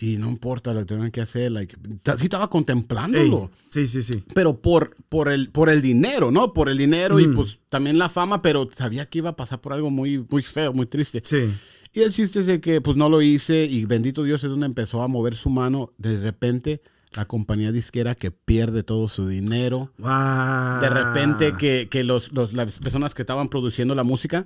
[0.00, 1.52] Y no importa lo que tengan que hacer.
[1.52, 1.76] Like,
[2.16, 3.50] sí estaba contemplándolo.
[3.68, 4.24] Sí, sí, sí.
[4.34, 6.52] Pero por, por, el, por el dinero, ¿no?
[6.54, 7.34] Por el dinero y Mm.
[7.34, 10.72] pues también la fama, pero sabía que iba a pasar por algo muy, muy feo,
[10.72, 11.22] muy triste.
[11.24, 11.52] Sí.
[11.92, 14.66] Y el chiste es de que pues no lo hice y bendito Dios es donde
[14.66, 15.92] empezó a mover su mano.
[15.98, 16.80] De repente
[17.12, 19.92] la compañía disquera que pierde todo su dinero.
[19.98, 20.80] Wow.
[20.80, 24.44] De repente que, que los, los- las personas que estaban produciendo la música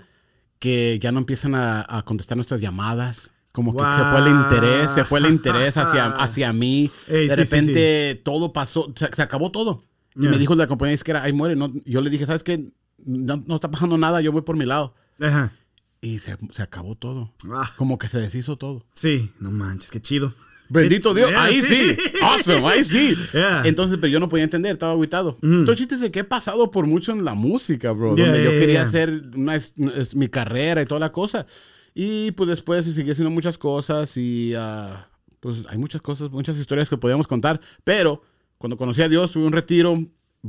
[0.58, 3.30] que ya no empiezan a, a contestar nuestras llamadas.
[3.54, 4.42] Como que se fue el Wow.
[4.42, 6.90] interés, se fue el interés hacia, hacia mí.
[7.06, 9.84] Ey, de sí, sí, repente todo pasó, se, se acabó todo.
[10.16, 10.30] Y Ya.
[10.30, 11.54] me dijo la compañía disquera, ahí muere.
[11.54, 12.64] No, yo le dije, ¿sabes qué?
[13.06, 14.94] No, no está pasando nada, yo voy por mi lado.
[15.20, 15.52] Ajá.
[16.00, 17.32] Y se, se acabó todo.
[17.52, 18.84] Ah, Como que se deshizo todo.
[18.92, 20.32] sí, no manches, qué chido.
[20.68, 21.96] Bendito Dios, Yeah, ahí sí.
[22.22, 23.14] Awesome, ahí sí.
[23.32, 23.62] Yeah.
[23.66, 25.38] Entonces, pero yo no podía entender, estaba aguitado.
[25.42, 28.16] Entonces, chiste que he pasado por mucho en la música, bro.
[28.16, 28.82] Yeah, donde yo yeah, quería yeah.
[28.82, 31.46] hacer una, es- es- mi carrera y toda la cosa.
[31.94, 35.08] Y pues después seguí haciendo muchas cosas y ah,
[35.40, 37.60] pues hay muchas cosas, muchas historias que podíamos contar.
[37.84, 38.22] Pero
[38.58, 40.04] cuando conocí a Dios, tuve un retiro,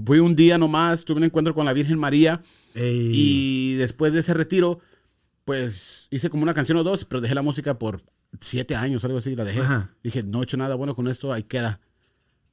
[0.06, 2.42] fui un día nomás, tuve un encuentro con la Virgen María.
[2.74, 3.12] Ey.
[3.14, 4.80] Y después de ese retiro,
[5.46, 8.02] pues hice como una canción o dos, pero dejé la música por
[8.42, 9.62] siete años, algo así, la dejé.
[9.62, 9.94] Ajá.
[10.04, 11.80] Dije, no he hecho nada bueno con esto, ahí queda.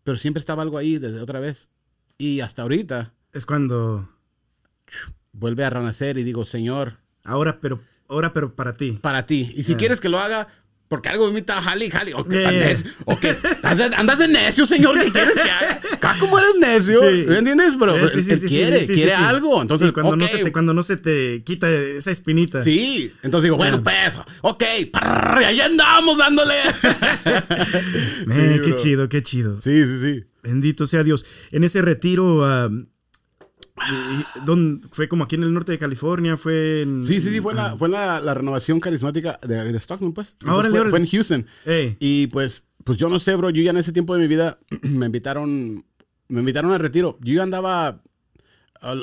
[0.05, 1.71] Pero siempre estaba algo ahí desde otra vez.
[2.19, 4.09] Y hasta ahorita Es cuando.
[5.33, 7.81] vuelve a renacer y digo, Señor, Ahora, pero.
[8.13, 8.99] Ahora, pero para ti.
[9.01, 9.53] para ti.
[9.57, 9.77] Y si Ah.
[9.79, 10.47] quieres que lo haga,
[10.89, 12.13] porque algo mí está jali, jali.
[12.13, 12.51] ¿O tan yeah.
[12.51, 12.91] necio?
[13.07, 13.17] ¿O?
[13.63, 15.01] ¿Andas de- ¿Andas necio, Señor?
[15.03, 15.81] ¿Qué quieres que haga?
[16.01, 17.01] ¿Cá cómo eres necio?
[17.01, 17.25] Sí.
[17.27, 17.73] ¿Me entiendes?
[17.81, 19.63] Pero Eh, sí, sí, él quiere, quiere algo.
[19.63, 22.63] Entonces, Sí, cuando, no se te, cuando no se te quita esa espinita.
[22.63, 26.55] Sí, entonces digo, bueno, pues, ok, prrr, ahí andamos dándole.
[28.35, 29.61] Eh, qué chido, qué chido.
[29.61, 30.25] Sí, sí, sí.
[30.43, 31.25] Bendito sea Dios.
[31.51, 32.89] En ese retiro, am,
[34.45, 36.37] ¿dónde- ¿fue como aquí en el norte de California?
[36.37, 37.05] ¿Fue en...?
[37.05, 40.37] Sí, sí, sí, fue, la, fue la, la renovación carismática de, de Stockton, pues.
[40.47, 41.47] Ah, órale, fue, fue en Houston.
[41.67, 44.27] Ey, Y pues, pues yo no sé, bro, yo ya en ese tiempo de mi
[44.29, 45.85] vida me invitaron,
[46.29, 47.19] me invitaron al retiro.
[47.23, 48.03] Yo ya andaba,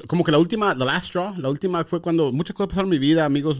[0.07, 2.99] como que la última, the last straw, la última fue cuando muchas cosas pasaron en
[2.99, 3.59] mi vida, amigos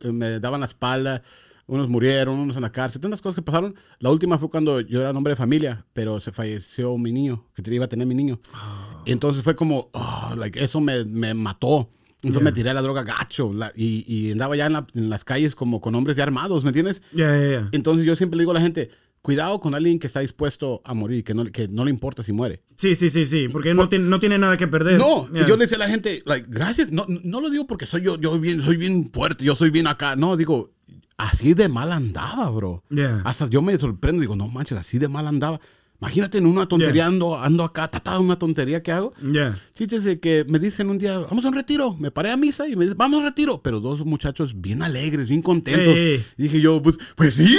[0.00, 1.22] eh, me daban la espalda,
[1.66, 3.74] unos murieron, unos en la cárcel, tantas cosas que pasaron.
[4.00, 7.74] La última fue cuando yo era hombre de familia, pero se falleció mi niño, que
[7.74, 8.40] iba a tener mi niño.
[8.52, 8.56] Y
[9.06, 11.90] entonces fue como, oh, like, eso me, me mató.
[12.22, 15.08] Entonces me tiré a la droga gacho la- y, y andaba ya en, la- en
[15.08, 17.00] las calles como con hombres ya armados, ¿me entiendes?
[17.12, 17.68] ya, ya, ya.
[17.72, 18.90] Entonces yo siempre le digo a la gente,
[19.22, 22.32] cuidado con alguien que está dispuesto a morir, que no, que no le importa si
[22.32, 22.62] muere.
[22.76, 24.98] Sí, sí, sí, sí, porque no tiene, no tiene nada que perder.
[24.98, 25.42] No, Ya.
[25.42, 28.02] y yo le decía a la gente, like, gracias, no, no lo digo porque soy
[28.02, 30.14] yo, yo bien, soy bien fuerte, yo soy bien acá.
[30.14, 30.72] No, digo,
[31.16, 32.82] así de mal andaba, bro.
[32.90, 33.22] Ya.
[33.24, 35.58] Hasta yo me sorprendo, digo, no manches, así de mal andaba.
[36.00, 39.12] Imagínate en una tontería, ando, ando acá, tatada una tontería que hago.
[39.20, 39.54] Ya.
[39.74, 41.94] Chiste de que me dicen un día, vamos a un retiro.
[41.98, 43.60] Me paré a misa y me dicen, vamos a un retiro.
[43.62, 45.94] Pero dos muchachos bien alegres, bien contentos.
[45.96, 47.58] Y dije yo, pues, pues sí.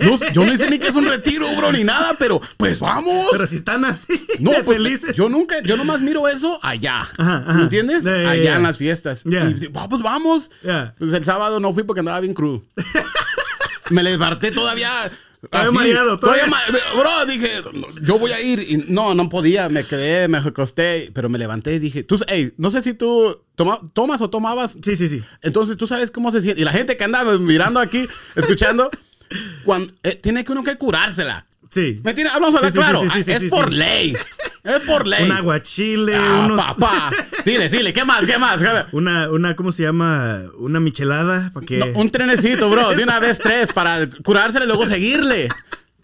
[0.00, 3.28] No yo no sé ni qué es un retiro, bro, ni nada, pero pues vamos.
[3.32, 5.16] Pero si están así, no, de pues, felices.
[5.16, 7.08] yo nunca, yo nomás miro eso allá.
[7.16, 7.52] Ajá, ajá.
[7.54, 8.06] ¿Me entiendes?
[8.06, 9.22] Allá en las fiestas.
[9.24, 9.44] Ya.
[9.48, 10.50] Y dije, "Va, pues vamos.
[10.98, 12.62] Pues el sábado no fui porque andaba bien crudo.
[13.90, 14.90] me levanté todavía.
[15.48, 16.44] Todavía mareado, todavía.
[16.94, 17.48] Bro, dije,
[18.02, 18.60] yo voy a ir.
[18.68, 22.52] Y no, no podía, me quedé, me acosté, pero me levanté y dije, tú, hey,
[22.56, 24.76] no sé si tú toma- tomas o tomabas.
[24.82, 25.22] Sí, sí, sí.
[25.42, 26.60] Entonces tú sabes cómo se siente.
[26.60, 28.90] Y la gente que anda mirando aquí, escuchando,
[29.64, 31.45] cuando, eh, tiene que uno que curársela.
[31.70, 32.00] Sí.
[32.04, 32.34] ¿Me entiendes?
[32.34, 33.00] Hablamos a Sí, sí, claro.
[33.00, 34.14] sí, sí, sí, es sí, por ley.
[34.64, 35.24] Es por ley.
[35.24, 36.64] Un aguachile, Ah, unos...
[36.64, 37.10] papá.
[37.44, 38.24] Dile, dile, ¿qué más?
[38.24, 38.58] ¿Qué más?
[38.92, 40.42] Una, una, ¿cómo se llama?
[40.58, 41.78] Una michelada para que...
[41.78, 42.94] No, un trenecito, bro.
[42.94, 45.48] De una vez tres para curársela y luego seguirle.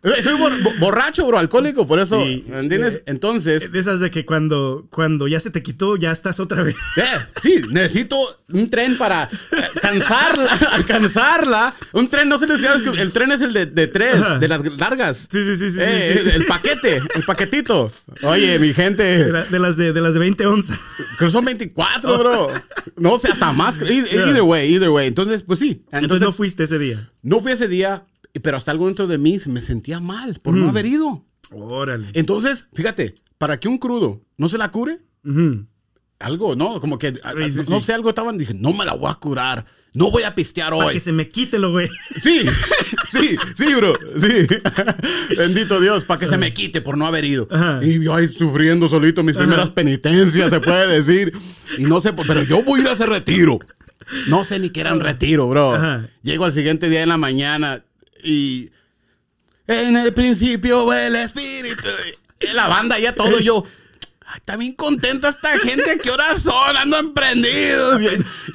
[0.05, 2.45] Eh, Soy bor- bo- borracho, bro, alcohólico, por eso, Sí.
[2.53, 2.95] ¿entiendes?
[2.97, 6.63] Eh, Entonces, De esas de que cuando, cuando ya se te quitó, ya estás otra
[6.65, 6.75] vez.
[6.97, 7.03] eh,
[7.41, 8.17] sí, necesito
[8.49, 11.75] un tren para eh, alcanzarla, alcanzarla.
[11.93, 14.39] Un tren, no se les olvida que el tren es el de, de tres, Ajá.
[14.39, 15.29] de las largas.
[15.31, 15.79] Sí, sí, sí, sí.
[15.81, 16.29] Eh, sí, sí.
[16.31, 17.91] El, el paquete, el paquetito.
[18.23, 20.79] Oye, mi De, gente, la- de las de, de las de 20 onzas.
[21.19, 22.49] creo son 24, bro.
[22.97, 23.77] No sé, hasta más.
[23.81, 24.27] E- Yeah.
[24.29, 25.07] Either way, either way.
[25.07, 25.85] Entonces, pues sí.
[25.93, 27.09] Entonces no fuiste ese día.
[27.23, 28.05] No fui ese día,
[28.41, 30.61] pero hasta algo dentro de mí me sentía mal por Mm.
[30.61, 31.25] no haber ido.
[31.51, 32.09] Órale.
[32.15, 35.01] Entonces, fíjate, para que un crudo no se la cure,
[36.19, 36.81] algo, ¿no?
[36.81, 37.87] Como que, a- Sí, sí, no, sí.
[37.87, 40.87] sé, algo estaban diciendo, no me la voy a curar, no voy a pistear Para
[40.87, 40.95] hoy.
[40.95, 41.89] que se me quite lo güey.
[42.21, 42.41] Sí,
[43.11, 44.47] sí, sí, bro, sí.
[45.37, 47.49] Bendito Dios, para que se me quite por no haber ido.
[47.51, 47.81] Ajá.
[47.85, 51.33] Y yo ahí sufriendo solito mis primeras penitencias, se puede decir.
[51.77, 53.59] Y no sé, pero yo voy a ir a ese retiro.
[54.29, 55.75] No sé ni qué era un retiro, bro.
[55.75, 56.09] Ajá.
[56.23, 57.83] Llego al siguiente día en la mañana
[58.23, 58.71] y...
[59.67, 61.85] En el principio el espíritu.
[62.55, 63.65] La banda ya todo yo...
[64.25, 65.99] Ay, Está bien contenta esta gente.
[66.03, 66.75] ¿Qué horas son?
[66.77, 68.01] Ando emprendidos.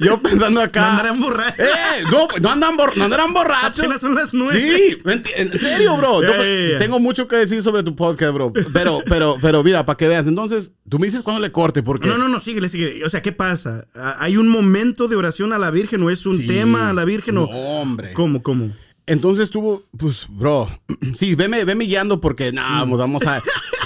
[0.00, 0.80] Yo pensando acá.
[0.80, 1.60] No andarán borrachos.
[1.60, 3.78] Eh, no, no andan, no andarán borrachos.
[3.80, 4.60] Apenas son las nueve.
[4.60, 4.98] Sí,
[5.36, 6.20] en serio, bro.
[6.22, 6.78] Yo- ya, ya.
[6.78, 8.52] Tengo mucho que decir sobre tu podcast, bro.
[8.72, 10.26] Pero, pero, pero mira, para que veas.
[10.26, 12.08] Entonces, tú me dices cuándo le corte, porque.
[12.08, 13.04] No, no, no, síguele, síguele.
[13.04, 13.86] O sea, ¿qué pasa?
[14.18, 16.46] ¿Hay un momento de oración a la Virgen o es un Sí.
[16.48, 18.12] tema a la Virgen o No, hombre.
[18.14, 18.72] cómo, cómo?
[19.08, 20.68] Entonces tuvo, pues, bro,
[21.16, 23.38] sí, veme, veme guiando porque, nada, vamos, vamos a,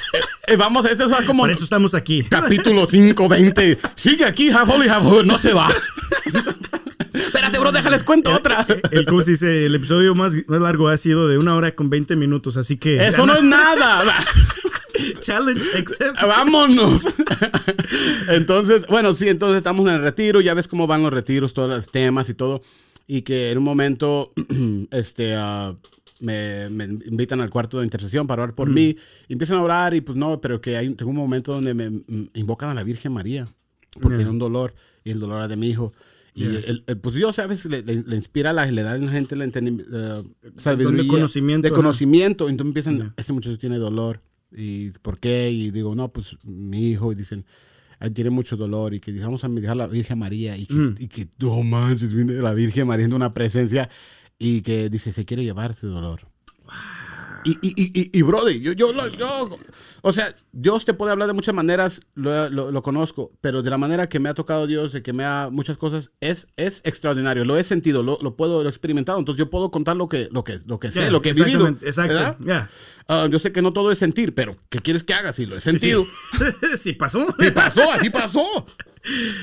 [0.48, 2.24] eh, vamos esto es como Por eso estamos aquí.
[2.24, 5.72] capítulo 5, 20, sigue aquí, half holy, no se va.
[7.14, 8.66] Espérate, bro, déjales cuento otra.
[8.90, 9.66] El, ¿cómo se dice?
[9.66, 13.06] El episodio más, más largo ha sido de una hora con 20 minutos, así que...
[13.06, 14.02] Eso no es nada.
[15.20, 16.20] Challenge accept.
[16.20, 17.02] Vámonos.
[18.28, 21.68] Entonces, bueno, sí, entonces estamos en el retiro, ya ves cómo van los retiros, todos
[21.68, 22.62] los temas y todo.
[23.16, 24.32] Y que en un momento,
[24.90, 25.74] este, ah,
[26.20, 28.96] me, me invitan al cuarto de intercesión para orar por mí.
[29.28, 31.90] Y empiezan a orar y pues no, pero que hay tengo un momento donde me
[31.90, 33.44] mm, invocan a la Virgen María.
[33.94, 34.18] Porque Yeah.
[34.18, 35.92] tiene un dolor y el dolor era de mi hijo.
[36.34, 37.66] Y el- el- pues Dios, ¿sabes?
[37.66, 40.24] Le, le- le inspira, la, le da a la gente el entendimiento,
[40.56, 42.48] sabiduría, conocimiento, de conocimiento.
[42.48, 44.22] Entonces empiezan, este muchacho tiene dolor.
[44.56, 45.50] ¿Y por qué?
[45.50, 47.12] Y digo, no, pues mi hijo.
[47.12, 47.44] Y dicen,
[48.02, 48.94] "Ah, tiene mucho dolor.
[48.94, 50.56] Y que vamos a a la Virgen María.
[50.56, 53.88] Y que, y que no manches, viene la Virgen María en una presencia.
[54.38, 56.20] Y que dice, se quiere llevar ese dolor.
[57.44, 59.56] Y, y, y, y, y, brother, yo, yo, lo- yo-
[60.02, 63.70] o sea, Dios te puede hablar de muchas maneras, lo, lo- lo conozco, pero de
[63.70, 66.80] la manera que me ha tocado Dios, de que me ha muchas cosas, es, es
[66.84, 67.44] extraordinario.
[67.44, 69.18] Lo he sentido, lo, lo puedo, lo he experimentado.
[69.18, 71.66] Entonces yo puedo contar lo que, lo que, lo que sé, lo que he vivido.
[71.68, 72.14] exactamente, Exacto.
[72.14, 72.36] ¿verdad?
[72.40, 72.70] Ya.
[73.08, 75.56] Ah, yo sé que no todo es sentir, pero ¿qué quieres que haga si lo
[75.56, 76.04] he sentido?
[76.80, 77.26] Sí, pasó.
[77.38, 78.42] Sí pasó, así pasó.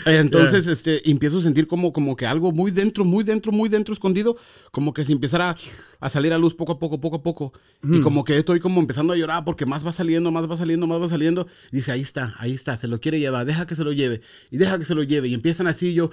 [0.05, 3.93] Entonces, este, empiezo a sentir como, como que algo muy dentro, muy dentro, muy dentro
[3.93, 4.37] escondido,
[4.71, 5.55] como que se empezara
[5.99, 7.53] a salir a luz poco a poco, poco a poco.
[7.83, 10.87] Y como que estoy como empezando a llorar porque más va saliendo, más va saliendo,
[10.87, 11.47] más va saliendo.
[11.71, 14.21] Y dice, ahí está, ahí está, se lo quiere llevar, deja que se lo lleve.
[14.49, 15.27] Y deja que se lo lleve.
[15.27, 16.09] Y empiezan así yo,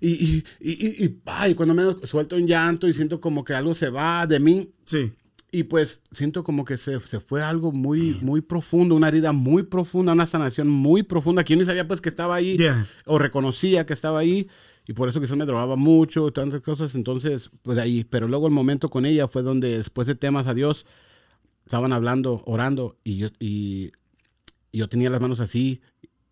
[0.00, 3.54] y, y, y, y, y, ay, cuando me suelto en llanto y siento como que
[3.54, 4.70] algo se va de mí.
[4.84, 5.12] Sí.
[5.52, 9.64] Y pues siento como que se, se fue algo muy, muy profundo, una herida muy
[9.64, 12.86] profunda, una sanación muy profunda, que yo ni sabía pues que estaba ahí Yeah.
[13.06, 14.48] o reconocía que estaba ahí.
[14.86, 16.94] Y por eso quizás me drogaba mucho, tantas cosas.
[16.94, 18.04] Entonces, pues de ahí.
[18.04, 20.86] Pero luego el momento con ella fue donde después de temas a Dios,
[21.64, 23.92] estaban hablando, orando, y yo, y,
[24.72, 25.80] y yo tenía las manos así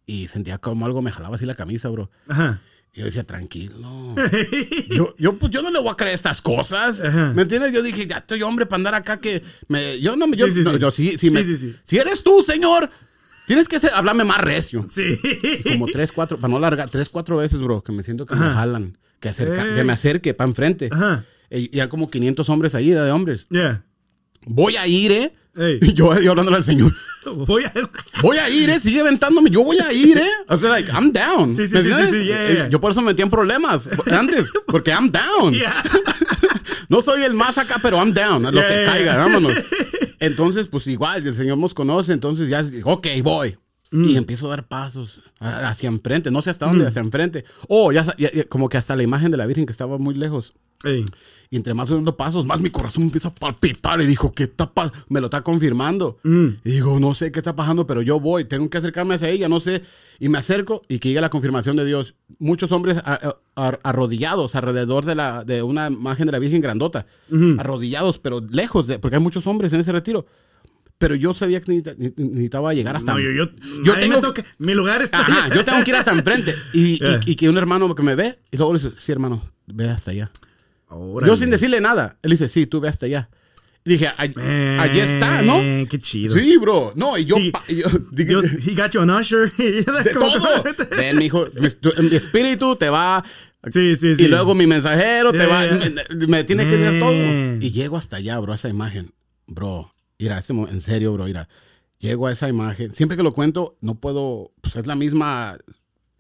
[0.07, 2.11] y sentía como algo me jalaba así la camisa, bro.
[2.28, 2.61] Ajá.
[2.98, 4.14] Yo decía, tranquilo.
[4.90, 7.00] yo, yo, pues, yo no le voy a creer estas cosas.
[7.02, 7.32] Ajá.
[7.32, 7.72] ¿Me entiendes?
[7.72, 10.00] Yo dije, ya estoy hombre para andar acá que me.
[10.00, 10.37] Yo no me.
[10.37, 10.78] Yo, Sí, sí, no, sí.
[10.78, 11.44] yo sí, Sí, me-.
[11.84, 12.90] Si eres tú, señor,
[13.46, 14.84] tienes que hablarme más recio.
[14.90, 15.16] Sí.
[15.62, 18.46] Como tres, cuatro, para no largar, tres, cuatro veces, bro, que me siento que me
[18.46, 18.54] Ajá.
[18.54, 20.88] jalan, que, acerca- que me acerque para enfrente.
[20.90, 21.24] Ajá.
[21.50, 23.46] Y y hay como 500 hombres ahí, de hombres.
[23.50, 23.84] Ya.
[24.44, 25.34] Voy a ir, ¿eh?
[25.59, 25.79] Ey.
[25.83, 26.92] Y yo, yo hablándole al señor.
[27.47, 27.73] Voy a.
[28.23, 28.81] Voy a ir, ¿eh?
[28.81, 29.51] Sigue aventándome.
[29.51, 30.31] Yo voy a ir, ¿eh?
[30.49, 31.55] O sea, like, I'm down.
[31.55, 32.68] Sí, sí, ¿Me sí, sí, sí, yeah, yeah.
[32.68, 35.53] Yo por eso me metí en problemas antes, porque I'm down.
[35.55, 35.73] Ya.
[36.88, 38.42] No soy el más acá, pero I'm down.
[38.44, 39.16] Lo Yeah, que yeah, caiga, yeah.
[39.25, 39.53] vámonos.
[40.21, 43.59] Entonces, pues igual, el Señor nos conoce, entonces ya, ok, voy.
[43.90, 44.05] Mm.
[44.05, 47.44] Y empiezo a dar pasos hacia enfrente, no sé hasta dónde, hacia enfrente.
[47.68, 50.55] Oh, ya- ya, como que hasta la imagen de la Virgen que estaba muy lejos.
[50.83, 51.05] Ey.
[51.50, 54.00] Y entre más dando pasos, más mi corazón empieza a palpitar.
[54.02, 56.18] Y dijo, ¿qué está pa-?" Me lo está confirmando.
[56.22, 56.46] Mm.
[56.64, 58.44] Y digo, no sé qué está pasando, pero yo voy.
[58.44, 59.82] Tengo que acercarme hacia ella, no sé.
[60.18, 62.14] Y me acerco y que llegue la confirmación de Dios.
[62.38, 67.06] Muchos hombres a- a- arrodillados alrededor de, la, de una imagen de la Virgen grandota.
[67.58, 70.26] Arrodillados, pero lejos, de, porque hay muchos hombres en ese retiro.
[70.98, 73.12] Pero yo sabía que necesita- necesitaba llegar hasta...
[73.14, 73.44] No, yo, yo,
[73.84, 74.44] Yo nadie me tengo- toca.
[74.58, 75.20] Mi lugar está.
[75.20, 76.54] Ajá, yo tengo que ir hasta enfrente.
[76.72, 77.20] Y, y- Yeah.
[77.24, 80.11] y que un hermano que me ve, y luego le dice, sí, hermano, ve hasta
[80.11, 80.30] allá.
[80.88, 81.31] Órale.
[81.31, 82.18] Yo sin decirle nada.
[82.22, 83.29] Él dice, sí, tú ve hasta allá.
[83.85, 85.61] Y dije, "All- allí está, ¿no?
[85.61, 86.35] Eh, Qué chido.
[86.37, 86.92] Sí, bro.
[86.96, 87.37] No, y yo...
[87.38, 89.51] Y yo- Dios, he got you an usher.
[89.57, 90.64] de todo.
[90.96, 93.24] Ven, mi hijo, mi, tu- mi espíritu te va...
[93.70, 94.24] Sí, sí, sí.
[94.24, 95.66] Y luego mi mensajero te Ya, va...
[95.66, 95.90] ya.
[96.11, 97.12] Me, me tiene que dar todo.
[97.12, 99.12] Y llego hasta allá, bro, a esa imagen.
[99.46, 101.48] Bro, mira, este, en serio, bro, mira.
[101.98, 102.94] Llego a esa imagen.
[102.94, 104.53] Siempre que lo cuento, no puedo...
[104.61, 105.59] Pues es la misma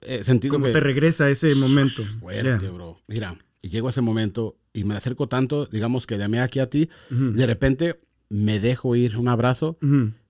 [0.02, 0.72] eh, sentido Como que...
[0.72, 2.02] te regresa a ese momento.
[2.20, 2.70] Fuerte, Ya.
[2.70, 3.00] bro.
[3.06, 6.58] Mira, y llego a ese momento y me acerco tanto, digamos que de mí aquí
[6.60, 9.78] a ti, de repente me dejo ir un abrazo,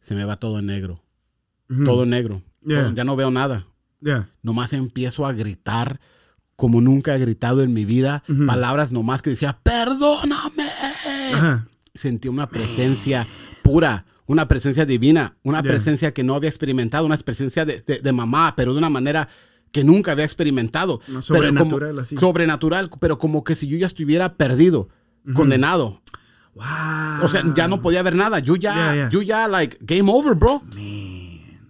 [0.01, 1.03] se me va todo en negro.
[1.85, 2.43] Todo en negro.
[2.65, 2.85] Yeah.
[2.85, 3.67] Todo- ya no veo nada.
[4.01, 4.31] Ya.
[4.43, 6.01] Nomás empiezo a gritar
[6.57, 8.23] como nunca he gritado en mi vida.
[8.47, 10.69] Palabras nomás que decía, perdóname.
[11.35, 11.69] Ajá.
[11.95, 13.27] Sentí una presencia
[13.63, 15.71] pura, una presencia divina, una Yeah.
[15.73, 19.29] presencia que no había experimentado, una presencia de, de- de mamá, pero de una manera
[19.73, 21.01] que nunca había experimentado.
[21.07, 22.17] Como- sobrenatural, así.
[22.17, 24.89] Sobrenatural, pero como que si yo ya estuviera perdido,
[25.35, 26.01] condenado.
[26.55, 26.65] Wow.
[27.25, 28.39] O sea, ya no podía ver nada.
[28.41, 29.09] Yo ya, Yeah, yeah.
[29.11, 30.63] yo ya, like, game over, bro.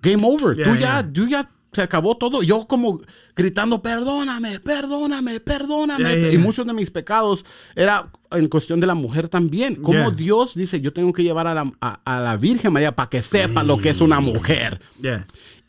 [0.01, 0.57] game over.
[0.57, 1.13] Yeah, tú ya, yeah.
[1.13, 2.43] tú ya se acabó todo.
[2.43, 3.01] Yo como
[3.37, 6.05] gritando, perdóname, perdóname, perdóname.
[6.05, 6.41] Yeah, yeah, Y yeah.
[6.41, 9.75] muchos de mis pecados era en cuestión de la mujer también.
[9.77, 10.11] Como Yeah.
[10.11, 13.23] Dios dice, yo tengo que llevar a la, a, a la Virgen María para que
[13.23, 14.81] sepa lo que es una mujer.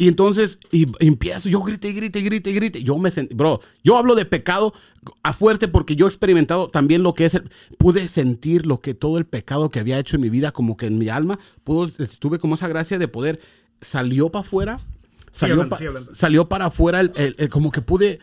[0.01, 2.81] Y entonces y, empiezo, yo grité, grité, grité, grité.
[2.83, 4.73] Yo me sentí, bro, yo hablo de pecado
[5.23, 8.93] a fuerte porque yo he experimentado también lo que es, el- pude sentir lo que
[8.93, 11.91] todo el pecado que había hecho en mi vida, como que en mi alma, pudo,
[12.17, 13.41] tuve como esa gracia de poder,
[13.81, 14.79] salió para afuera,
[15.33, 18.19] salió, hablando, pa- salió para afuera, el- el- el- como que pude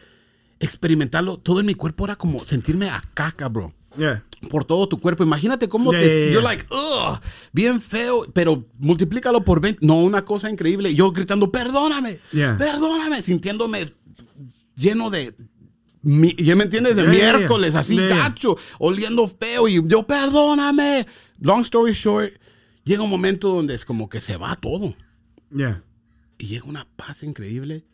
[0.61, 4.25] experimentarlo, todo en mi cuerpo era como sentirme a caca, bro Yeah.
[4.51, 5.23] Por todo tu cuerpo.
[5.25, 6.07] Imagínate cómo Yeah, te.
[6.09, 6.33] yeah.
[6.33, 7.19] You're like, ugh,
[7.53, 9.85] bien feo, pero multiplícalo por 20.
[9.85, 10.95] No, una cosa increíble.
[10.95, 12.57] Yo gritando, perdóname, Yeah.
[12.59, 13.91] perdóname, sintiéndome
[14.77, 15.35] lleno de.
[16.03, 16.97] mi- ¿Ya me entiendes?
[16.97, 19.67] De miércoles, así gacho, oliendo feo.
[19.69, 21.07] Y yo, perdóname.
[21.41, 22.33] Long story short,
[22.85, 24.95] llega un momento donde es como que se va todo.
[25.51, 25.83] Yeah.
[26.39, 27.85] Y llega una paz increíble.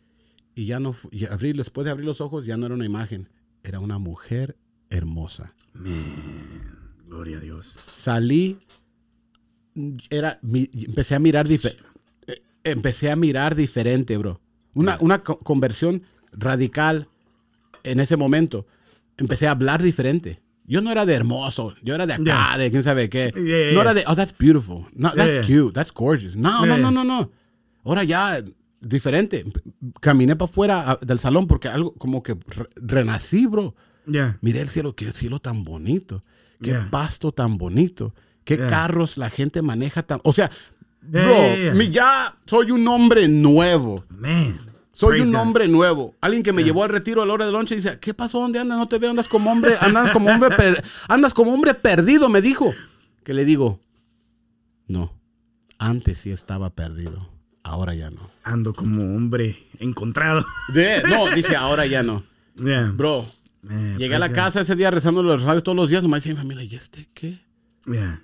[0.55, 0.93] Y ya no.
[1.11, 3.29] y abrí, después de abrir los ojos, ya no era una imagen.
[3.63, 4.57] Era una mujer
[4.91, 5.55] hermosa.
[7.07, 7.79] Gloria a Dios.
[7.91, 8.57] salí,
[10.09, 11.83] era, mi- empecé a mirar diferente.
[12.63, 14.39] Empecé a mirar diferente, bro.
[14.73, 17.07] Una, una co- conversión radical
[17.83, 18.65] en ese momento.
[19.17, 20.41] Empecé a hablar diferente.
[20.65, 22.57] Yo no era de hermoso, yo era de acá, Yeah.
[22.57, 23.31] de quién sabe qué.
[23.35, 24.85] Yeah, yeah, no era de, oh, that's beautiful.
[24.93, 26.35] No, that's cute, that's gorgeous.
[26.37, 27.29] No, no, no, no, no.
[27.83, 28.41] Ahora ya
[28.79, 29.43] diferente.
[29.99, 33.75] Caminé para afuera del salón porque algo como que re- renací, bro.
[34.05, 34.37] Yeah.
[34.41, 36.21] Miré el cielo, qué cielo tan bonito,
[36.61, 36.87] qué Yeah.
[36.91, 38.13] pasto tan bonito,
[38.43, 38.67] qué Yeah.
[38.69, 40.19] carros la gente maneja tan...
[40.23, 40.49] O sea,
[41.01, 44.03] bro, mi- ya soy un hombre nuevo.
[44.09, 44.59] Man.
[44.95, 45.41] Soy Praise un God.
[45.41, 46.15] hombre nuevo.
[46.21, 48.39] Alguien que me llevó al retiro a la hora de lonche y dice, ¿qué pasó?
[48.39, 48.77] ¿Dónde andas?
[48.77, 52.41] No te veo, andas como hombre, andas como hombre, per- andas como hombre perdido, me
[52.41, 52.73] dijo.
[53.23, 53.79] Que le digo,
[54.87, 55.11] no,
[55.79, 57.27] antes sí estaba perdido,
[57.63, 58.29] ahora ya no.
[58.43, 60.45] Ando como hombre encontrado.
[60.73, 62.21] De- no, dije, ahora ya no.
[62.55, 62.91] Yeah.
[62.95, 63.25] Bro,
[63.63, 64.45] Man, llegué a la praise God.
[64.45, 67.09] casa ese día rezando los rosarios todos los días, nomás decía mi familia, ¿y este
[67.13, 67.39] qué?
[67.87, 68.23] Yeah.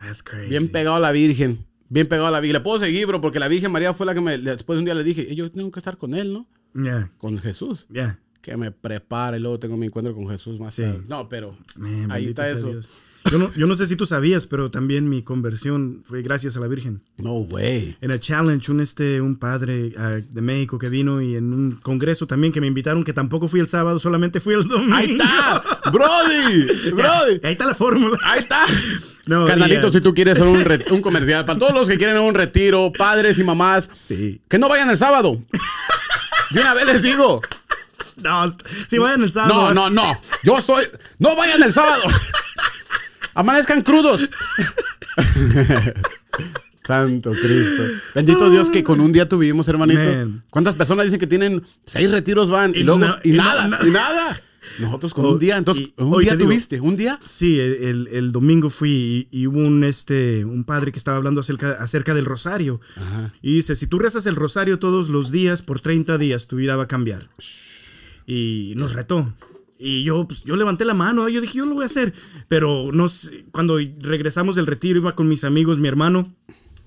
[0.00, 0.50] That's crazy.
[0.50, 1.66] Bien pegado a la Virgen.
[1.88, 2.54] Bien pegado a la Virgen.
[2.54, 4.36] Le puedo seguir, bro, porque la Virgen María fue la que me.
[4.38, 6.46] Después de un día le dije, "Eh, yo tengo que estar con él, ¿no?
[6.74, 7.10] Yeah.
[7.18, 7.86] Con Jesús.
[7.90, 8.18] Yeah.
[8.40, 10.82] Que me prepare y luego tengo mi encuentro con Jesús más Sí.
[10.82, 11.02] tarde.
[11.08, 11.56] No, pero.
[11.76, 12.68] Man, ahí está eso.
[12.70, 12.88] Dios.
[13.30, 16.60] Yo no, yo no sé si tú sabías, pero también mi conversión fue gracias a
[16.60, 17.02] la Virgen.
[17.18, 17.96] No way.
[18.00, 21.72] En el challenge, un, este, un padre ah, de México que vino y en un
[21.82, 24.94] congreso también que me invitaron, que tampoco fui el sábado, solamente fui el domingo.
[24.96, 25.62] Ahí está.
[25.92, 26.90] Brody.
[26.90, 27.40] Brody.
[27.44, 28.18] Ahí está la fórmula.
[28.24, 28.64] Ahí está.
[29.24, 32.34] No, Carnalito, si tú quieres hacer un, un comercial, para todos los que quieren un
[32.34, 34.40] retiro, padres y mamás, Sí.
[34.48, 35.40] que no vayan el sábado.
[36.50, 37.40] De una vez les digo.
[38.16, 38.52] No,
[38.88, 39.72] si vayan el sábado.
[39.72, 40.20] No, no, no.
[40.42, 40.86] Yo soy.
[41.20, 42.02] No vayan el sábado.
[43.34, 44.28] Amanezcan crudos.
[46.86, 47.82] Santo Cristo.
[48.14, 50.00] Bendito Dios que con un día tuvimos, hermanito.
[50.00, 50.42] Man.
[50.50, 53.68] ¿Cuántas personas dicen que tienen seis retiros van y, Y luego no- y, y nada,
[53.68, 54.40] no- y nada?
[54.78, 57.18] Nosotros con Oh, un día, entonces y- un día digo- tuviste, un día.
[57.24, 61.72] Sí, el, domingo fui y, y hubo un, este, un padre que estaba hablando acerca,
[61.72, 62.80] acerca del rosario.
[63.42, 66.74] Y dice, si tú rezas el rosario todos los días por 30 días, tu vida
[66.76, 67.28] va a cambiar.
[68.26, 69.32] Y nos retó.
[69.84, 72.12] Y yo, pues, yo levanté la mano, yo dije, yo lo voy a hacer.
[72.46, 76.32] Pero no sé, cuando regresamos del retiro, iba con mis amigos, mi hermano,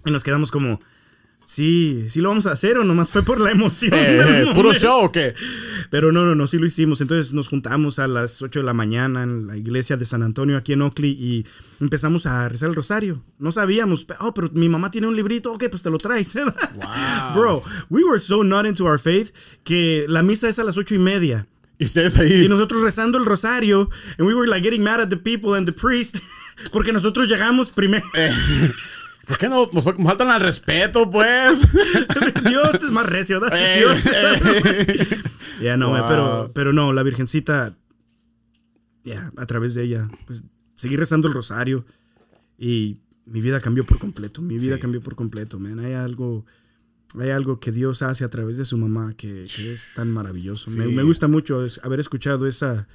[0.05, 0.79] y nos quedamos como,
[1.45, 3.93] sí, sí lo vamos a hacer o nomás fue por la emoción.
[3.93, 5.33] Eh, eh, ¿Puro momento?" show o qué?
[5.89, 7.01] Pero no, no, no, sí lo hicimos.
[7.01, 10.55] Entonces nos juntamos a las 8 de la mañana en la iglesia de San Antonio
[10.55, 11.45] aquí en Oakley y
[11.81, 13.23] empezamos a rezar el rosario.
[13.39, 16.33] No sabíamos, oh, pero mi mamá tiene un librito, ok, pues te lo traes.
[17.35, 19.33] Bro, we were so not into our faith
[19.65, 21.47] que la misa es a las ocho y media.
[21.77, 22.45] Y ustedes ahí.
[22.45, 25.65] Y nosotros rezando el rosario, and we were like getting mad at the people and
[25.67, 26.17] the priest,
[26.71, 28.05] porque nosotros llegamos primero.
[28.15, 28.31] Eh,
[29.27, 31.61] ¿Por qué no nos faltan al respeto, pues?
[32.47, 33.57] Dios es más recio, ¿verdad?
[33.59, 35.21] Eh, Dios eh.
[35.63, 36.05] Ya no, Wow.
[36.07, 37.75] pero, pero no, la Virgencita,
[39.03, 40.43] ya, a través de ella, pues
[40.75, 41.85] seguí rezando el rosario
[42.59, 44.81] y mi vida cambió por completo, mi vida Sí.
[44.81, 45.79] cambió por completo, man.
[45.79, 46.45] Hay algo,
[47.19, 50.69] hay algo que Dios hace a través de su mamá que, que es tan maravilloso.
[50.71, 50.91] Me, Sí.
[50.93, 52.87] me gusta mucho es- haber escuchado esa,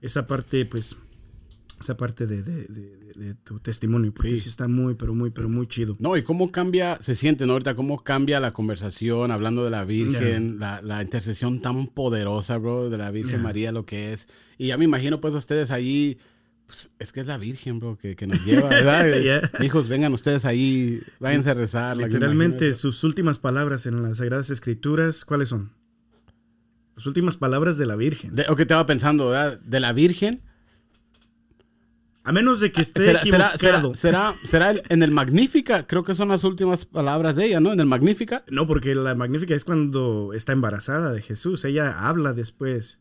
[0.00, 0.96] esa parte, pues,
[1.80, 4.38] esa parte de, de- de- de tu testimonio, porque Sí.
[4.40, 4.48] sí.
[4.48, 5.96] está muy, pero muy, pero muy chido.
[6.00, 7.52] No, y cómo cambia, se siente, ¿no?
[7.54, 12.90] Ahorita, cómo cambia la conversación hablando de la Virgen, la, la intercesión tan poderosa, bro,
[12.90, 13.42] de la Virgen Yeah.
[13.42, 14.28] María, lo que es.
[14.56, 16.18] Y ya me imagino, pues, ustedes ahí,
[16.68, 19.06] pues, es que es la Virgen, bro, que, que nos lleva, ¿verdad?
[19.22, 19.50] Yeah.
[19.64, 21.96] Hijos, vengan ustedes ahí, váyanse a rezar.
[21.96, 25.72] Literalmente, sus últimas palabras en las Sagradas Escrituras, ¿cuáles son?
[26.94, 28.36] Las últimas palabras de la Virgen.
[28.36, 29.58] De- o que estaba pensando, ¿verdad?
[29.60, 30.42] De la Virgen,
[32.24, 33.94] A menos de que esté ¿Será, será, equivocado.
[33.94, 35.86] será, será, será el- en el Magnífica?
[35.86, 37.72] Creo que son las últimas palabras de ella, ¿no?
[37.72, 38.44] En el Magnífica.
[38.50, 41.64] No, porque la magnífica es cuando está embarazada de Jesús.
[41.64, 42.98] Ella habla después.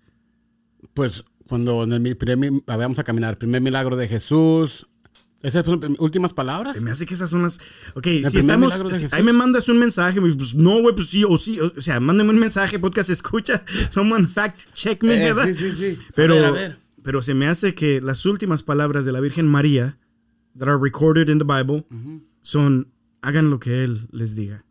[0.93, 4.87] Pues cuando en el primer, vamos a caminar, primer milagro de Jesús.
[5.43, 6.73] ¿Esas son últimas palabras?
[6.73, 7.59] Se me hace que esas son las.
[7.93, 8.73] Ok, si estamos.
[8.97, 10.19] si- ahí me mandas un mensaje.
[10.19, 11.59] Pues no, güey, pues sí o sí.
[11.59, 13.63] O sea, mándame un mensaje, podcast escucha.
[13.91, 15.45] Someone fact check me, Eh, ¿verdad?
[15.45, 15.99] sí, sí, sí.
[16.09, 16.77] A Pero, ver, a ver.
[17.03, 19.99] pero se me hace que las últimas palabras de la Virgen María,
[20.57, 21.85] that are recorded in the Bible,
[22.41, 22.87] son:
[23.21, 24.65] hagan lo que Él les diga.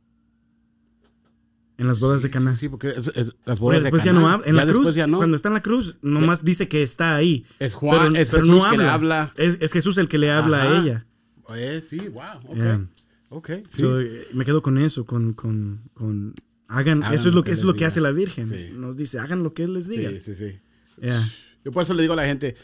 [1.79, 2.55] En las bodas de Caná.
[2.55, 4.20] Sí, sí, porque es- es- las bodas de después ya Caná.
[4.20, 4.47] no habla.
[4.47, 5.18] En Ya la cruz, ya no.
[5.18, 7.45] cuando está en la cruz, nomás dice que está ahí.
[7.59, 9.31] Es Juan, es Jesús que le habla.
[9.37, 10.72] Es, es Jesús el que le habla Ajá.
[10.79, 11.07] a ella.
[11.55, 12.22] Eh, sí, wow.
[12.49, 12.55] Ok.
[12.57, 12.85] Yeah.
[13.29, 13.51] Ok.
[13.70, 13.83] Sí.
[13.83, 16.35] So, eh, me quedo con eso, con, con, con
[16.68, 18.81] hagan, Hagan eso es lo que es lo que hace la Virgen.
[18.81, 20.11] Nos dice, hagan lo que Él les diga.
[20.11, 20.59] sí, sí, sí.
[21.03, 21.29] Yeah.
[21.64, 22.57] Yo por eso le digo a la gente,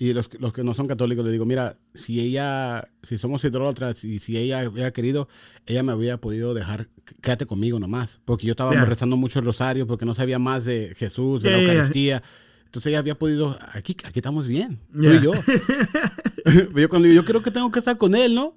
[0.00, 4.02] y los, los que no son católicos, le digo, mira, si ella, si somos idólatras
[4.04, 5.28] y si ella hubiera querido,
[5.66, 6.88] ella me hubiera podido dejar,
[7.20, 8.20] quédate conmigo nomás.
[8.24, 8.86] Porque yo estaba Yeah.
[8.86, 11.74] rezando mucho el rosario, porque no sabía más de Jesús, de Yeah, la yeah, yeah.
[11.82, 12.22] Eucaristía.
[12.64, 15.30] Entonces ella había podido, aquí, aquí estamos bien, tú y yo.
[16.76, 18.56] yo cuando yo creo que tengo que estar con él, ¿no?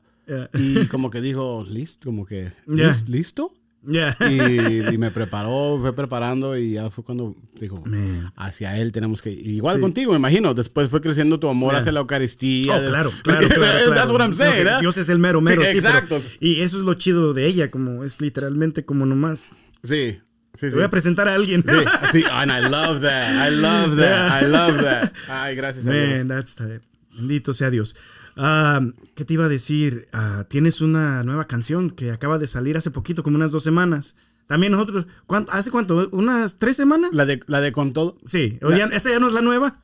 [0.53, 2.91] Y como que dijo, listo, como que, Yeah.
[2.91, 3.53] "¿Lis- ¿listo?
[3.85, 4.15] Yeah.
[4.29, 8.31] Y, y me preparó, fue preparando y ya fue cuando dijo, Man.
[8.35, 9.45] hacia él tenemos que ir.
[9.47, 9.81] Igual Sí.
[9.81, 10.53] contigo, me imagino.
[10.53, 11.79] Después fue creciendo tu amor Yeah.
[11.81, 12.75] hacia la Eucaristía.
[12.77, 13.93] Oh, claro, claro, claro.
[13.93, 14.79] That's what I'm No, saying, ¿verdad?
[14.79, 16.21] Dios es el mero, mero, Sí, sí, pero- exacto.
[16.39, 19.51] y eso es lo chido de ella, como es literalmente como nomás.
[19.83, 20.19] Sí,
[20.53, 21.63] sí, Te voy a presentar a alguien.
[21.67, 23.47] Sí, sí, and I love that.
[23.49, 24.41] I love that.
[24.43, 25.11] I love that.
[25.29, 26.27] Ay, gracias a Man, Dios.
[26.29, 26.81] that's tight.
[27.15, 27.95] Bendito sea Dios.
[28.37, 28.81] Ah,
[29.15, 30.07] ¿Qué te iba a decir?
[30.13, 34.15] Ah, tienes una nueva canción que acaba de salir hace poquito, como unas dos semanas.
[34.47, 36.09] También nosotros, ¿cuánto- ¿hace cuánto?
[36.11, 37.11] ¿Unas tres semanas?
[37.13, 38.17] La de, la de con todo.
[38.25, 39.73] Sí, o ya- esa ya no es la nueva.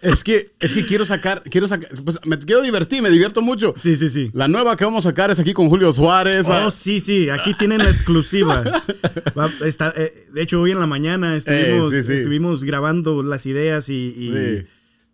[0.00, 3.72] Es que, es que quiero sacar, quiero sacar, pues me quiero divertir, me divierto mucho.
[3.76, 4.30] Sí, sí, sí.
[4.34, 6.44] La nueva que vamos a sacar es aquí con Julio Suárez.
[6.48, 8.82] Oh, sí, sí, aquí tienen la exclusiva.
[9.38, 12.12] Va- está, eh, de hecho, hoy en la mañana estuvimos, Eh, sí, sí.
[12.14, 14.66] estuvimos grabando las ideas y, y Sí.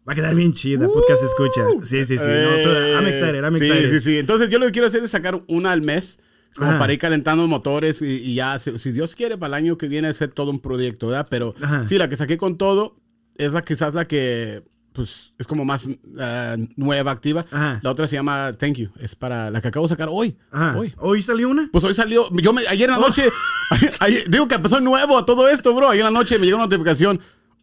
[0.08, 1.66] Va a quedar bien chida, podcast escucha.
[1.82, 2.24] Sí, sí, sí.
[2.26, 3.90] no, todo- I'm Eh, excited, I'm sí, excited.
[3.92, 6.18] Sí, sí, Entonces yo lo que quiero hacer es sacar una al mes,
[6.56, 6.78] como Ajá.
[6.78, 9.86] para ir calentando motores y, y ya, si, si Dios quiere, para el año que
[9.88, 11.26] viene hacer todo un proyecto, ¿verdad?
[11.30, 11.86] Pero Ajá.
[11.86, 12.96] sí, la que saqué con todo
[13.36, 14.62] es la quizás la que
[14.94, 15.88] pues es como más
[16.18, 17.44] ah, nueva, activa.
[17.52, 17.78] Ajá.
[17.84, 20.36] La otra se llama Thank You, es para la que acabo de sacar hoy.
[20.50, 20.76] Ajá.
[20.76, 20.92] Hoy.
[20.96, 21.68] ¿Hoy salió una?
[21.70, 23.00] Pues hoy salió, yo me, ayer en Oh.
[23.02, 23.28] la noche,
[24.00, 25.90] ayer- digo que empezó nuevo a todo esto, bro.
[25.90, 27.20] Ayer en la noche me llegó una notificación,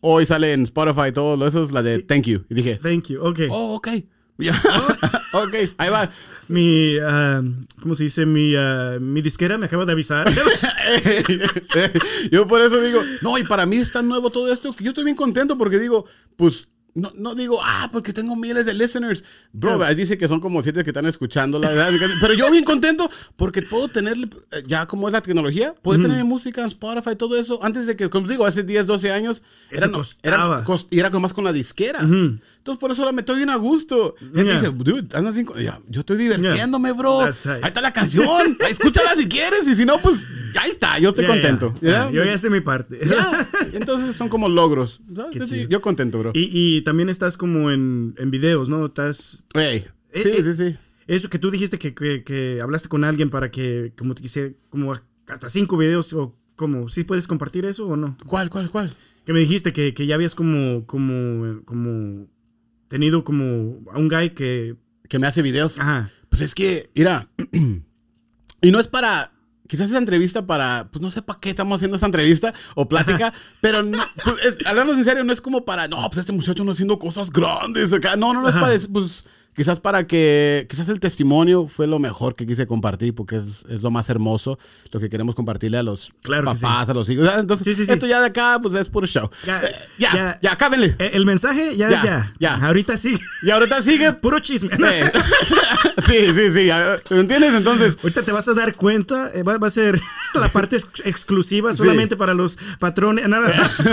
[0.08, 2.46] hoy sale en Spotify todo, eso es la de Thank You.
[2.50, 3.22] Y dije, Thank you.
[3.22, 3.40] Ok.
[3.50, 3.90] Oh, ok.
[4.38, 4.62] Ya.
[5.32, 6.12] ok, ahí va.
[6.50, 7.42] Mi, ah,
[7.82, 8.26] ¿cómo se dice?
[8.26, 10.30] Mi, ah, mi disquera me acaba de avisar.
[12.32, 14.90] yo por eso digo, no, y para mí es tan nuevo todo esto que yo
[14.90, 19.24] estoy bien contento porque digo, pues, no, no digo, ah, porque tengo miles de listeners.
[19.52, 19.94] Bro, Yeah.
[19.94, 21.92] dice que son como siete que están escuchando, la verdad.
[22.22, 24.16] Pero yo bien contento porque puedo tener,
[24.52, 27.62] eh, ya como es la tecnología, puedo tener música en Spotify y todo eso.
[27.64, 30.64] Antes de que, como digo, hace 10, 12 años, era, era, costaba.
[30.64, 32.00] cos- y era como más con la disquera.
[32.00, 34.16] Entonces, por eso la meto bien a gusto.
[34.34, 34.44] Yeah.
[34.56, 37.20] dice, dude, andas ya, yo estoy divirtiéndome, bro.
[37.22, 37.30] Ahí
[37.64, 38.58] está la canción.
[38.70, 39.68] Escúchala si quieres.
[39.68, 40.26] Y si no, pues
[40.56, 40.98] ya está.
[41.00, 41.74] Yo estoy contento.
[41.82, 42.12] Ya, ¿ya?
[42.12, 43.00] Yo ya sé mi parte.
[43.74, 45.02] Entonces son como logros.
[45.70, 46.32] Yo, contento, bro.
[46.34, 48.86] Y, y también estás como en, en videos, ¿no?
[48.86, 49.46] Estás...
[49.54, 50.78] Ey, Eh, sí, eh, sí, sí.
[51.08, 54.50] Eso que tú dijiste que, que, que hablaste con alguien para que, como te quisiera,
[54.70, 54.94] como
[55.28, 58.18] hasta cinco videos o como, ¿sí puedes compartir eso o no?
[58.26, 58.96] ¿Cuál, cuál, cuál?
[59.26, 62.28] Que me dijiste que, que ya habías como, como, como
[62.88, 64.76] tenido como a un guy que,
[65.10, 65.78] Que me hace videos.
[65.80, 67.28] ajá, Pues es que, mira.
[68.62, 69.32] y no es para.
[69.68, 73.34] Quizás esa entrevista para, pues no sé para qué estamos haciendo esa entrevista o plática,
[73.62, 76.64] pero no, pues es, hablando en serio, no es como para, no, pues este muchacho
[76.64, 78.16] no haciendo cosas grandes acá.
[78.16, 78.66] No, no, no es Ajá.
[78.66, 79.26] para pues
[79.56, 83.82] quizás para que, quizás el testimonio fue lo mejor que quise compartir porque es, es
[83.82, 84.60] lo más hermoso,
[84.92, 87.30] lo que queremos compartirle a los Claro papás, a los hijos.
[87.38, 87.92] Entonces, Sí, sí, sí.
[87.92, 89.30] esto ya de acá, pues es puro show.
[89.46, 90.38] Ya, Eh, ya, ya.
[90.42, 90.96] ya, cábenle.
[91.00, 92.56] Eh, El mensaje, ya, Ya, ya.
[92.56, 93.18] Ahorita sí.
[93.44, 94.14] Y ahorita sigue.
[94.26, 94.70] Puro chisme.
[94.74, 95.12] Eh,
[96.06, 96.66] sí, sí, sí.
[96.66, 97.54] ya, ¿Me entiendes?
[97.54, 100.00] Entonces, Ahorita te vas a dar cuenta, eh, va, va a ser
[100.34, 103.28] la parte ex- exclusiva solamente para los patrones.
[103.28, 103.52] Nada,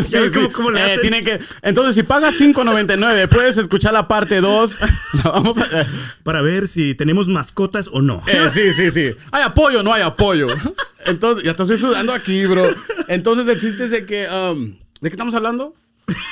[0.08, 1.00] ¿Ya ves cómo, cómo le hacen?
[1.00, 4.78] tienen que, entonces, si pagas 5.99, puedes escuchar la parte 2.
[5.24, 5.80] La vamos a.
[5.82, 5.86] eh,
[6.22, 8.22] Para ver si tenemos mascotas o no.
[8.26, 9.16] eh, sí, sí, sí.
[9.30, 10.46] ¿Hay apoyo o no hay apoyo?
[11.06, 12.68] Entonces, ya te estoy sudando aquí, bro.
[13.08, 14.26] Entonces, el chiste es de que.
[14.28, 15.74] um, ¿De qué estamos hablando?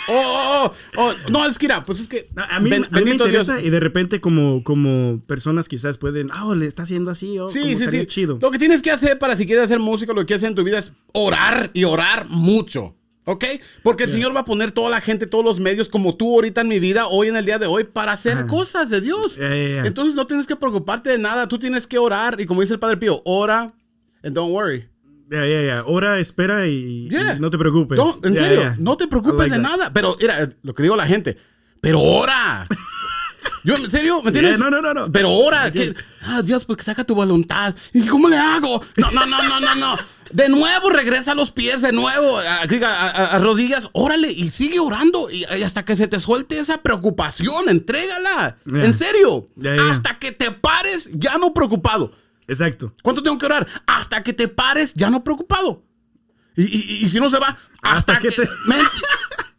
[0.08, 2.28] Oh, oh, oh, oh, no, es que mira, pues es que.
[2.50, 3.46] A mí, ben- a mí me bendito Dios.
[3.48, 7.38] interesa y de repente como, como personas quizás pueden, ah, oh, le está haciendo así,
[7.38, 8.06] o Sí, sí, sí.
[8.06, 8.38] chido.
[8.42, 10.54] Lo que tienes que hacer para si quieres hacer música, lo que quieres hacer en
[10.56, 12.94] tu vida es orar y orar mucho.
[13.24, 13.44] ¿Ok?
[13.82, 16.62] Porque el Señor va a poner toda la gente, todos los medios, como tú ahorita
[16.62, 19.36] en mi vida, hoy en el día de hoy, para hacer cosas de Dios.
[19.36, 19.86] Ya, ya.
[19.86, 22.40] Entonces no tienes que preocuparte de nada, tú tienes que orar.
[22.40, 23.72] Y como dice el Padre Pío, ora
[24.24, 24.88] and don't worry.
[25.30, 25.82] Ya, ya, ya.
[25.86, 27.38] Ora, espera y, y Yeah.
[27.38, 27.96] no te preocupes.
[27.96, 29.70] No, en serio, no te preocupes like de that.
[29.70, 29.92] nada.
[29.92, 31.36] Pero mira, lo que digo a la gente,
[31.80, 32.64] pero ora.
[33.64, 34.56] Yo, en serio, ¿me entiendes?
[34.58, 35.12] Yeah, no, no, no, no.
[35.12, 37.74] Pero ora, que, ah, Dios, pues que saca tu voluntad.
[37.92, 38.82] ¿Y cómo le hago?
[38.96, 39.96] No, no, no, no, no, no.
[40.30, 44.50] De nuevo regresa a los pies, de nuevo, a, a- a- a rodillas, órale y
[44.50, 48.56] sigue orando y, y hasta que se te suelte esa preocupación, entrégala.
[48.64, 48.84] Yeah.
[48.84, 52.12] En serio, Yeah, hasta que te pares ya no preocupado.
[52.46, 52.94] Exacto.
[53.02, 53.66] ¿Cuánto tengo que orar?
[53.86, 55.82] Hasta que te pares, ya no preocupado.
[56.56, 58.86] Y, y- y si no se va, hasta, Hasta que, que te- Men,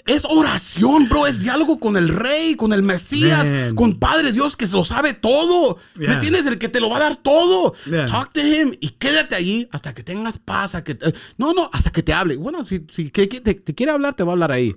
[0.05, 1.27] es oración, bro.
[1.27, 3.75] Es diálogo con el rey, con el Mesías, Man.
[3.75, 5.77] con Padre Dios que se lo sabe todo.
[5.95, 6.45] ¿Me entiendes?
[6.45, 7.73] El que te lo va a dar todo.
[7.85, 8.05] Yeah.
[8.07, 10.71] Talk to him y quédate allí hasta que tengas paz.
[10.83, 10.97] que
[11.37, 12.35] no, no, hasta que te hable.
[12.37, 14.75] Bueno, si, si que- que te, te quiere hablar, te va a hablar ahí.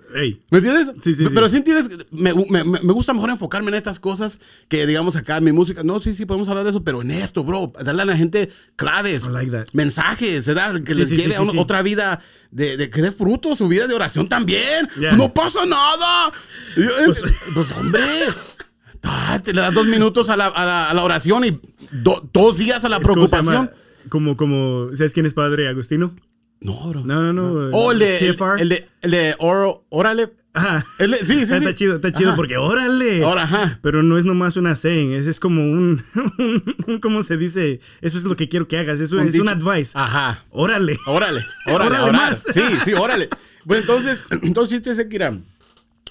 [0.50, 0.90] ¿Me entiendes?
[1.02, 1.24] Sí, sí.
[1.32, 5.38] Pero sí entiendes, me, me- me gusta mejor enfocarme en estas cosas que, digamos, acá
[5.38, 5.82] en mi música.
[5.82, 8.50] No, sí, sí, podemos hablar de eso, pero en esto, bro, darle a la gente
[8.76, 10.80] claves, like mensajes, ¿verdad?
[10.82, 12.20] Que Sí, les lleve a una- otra vida,
[12.54, 14.88] de, de que dé fruto, su vida de oración también.
[14.98, 15.12] Yeah.
[15.16, 16.32] No pasa nada.
[16.76, 16.88] Eh,
[17.54, 18.00] Pues, hombre.
[19.02, 22.28] ah, te le das dos minutos a la, a la- a la oración y do-
[22.32, 23.70] dos días a la Es preocupación.
[24.08, 26.14] Como, como, ¿sabes quién es padre Agustino?
[26.60, 27.02] No, bro.
[27.04, 27.76] No, no, no.
[27.76, 30.32] Oh, el de, el, el de, el de oro, órale.
[30.54, 30.84] Ajá.
[30.98, 31.52] Sí, sí, sí.
[31.52, 32.36] Está chido, está chido Ajá.
[32.36, 33.24] porque órale.
[33.24, 33.78] Ahora, ajá.
[33.82, 36.02] Pero no es nomás una saying, es, es como un,
[36.86, 37.80] un- ¿cómo se dice?
[38.00, 39.50] Eso es lo que quiero que hagas, es un, Un es un dicho.
[39.70, 39.92] advice.
[39.98, 40.44] Ajá.
[40.50, 40.96] Órale.
[41.06, 42.12] Órale, órale, Órale orar.
[42.32, 42.44] más.
[42.54, 43.28] Sí, sí, órale.
[43.66, 45.36] Pues entonces, entonces que era,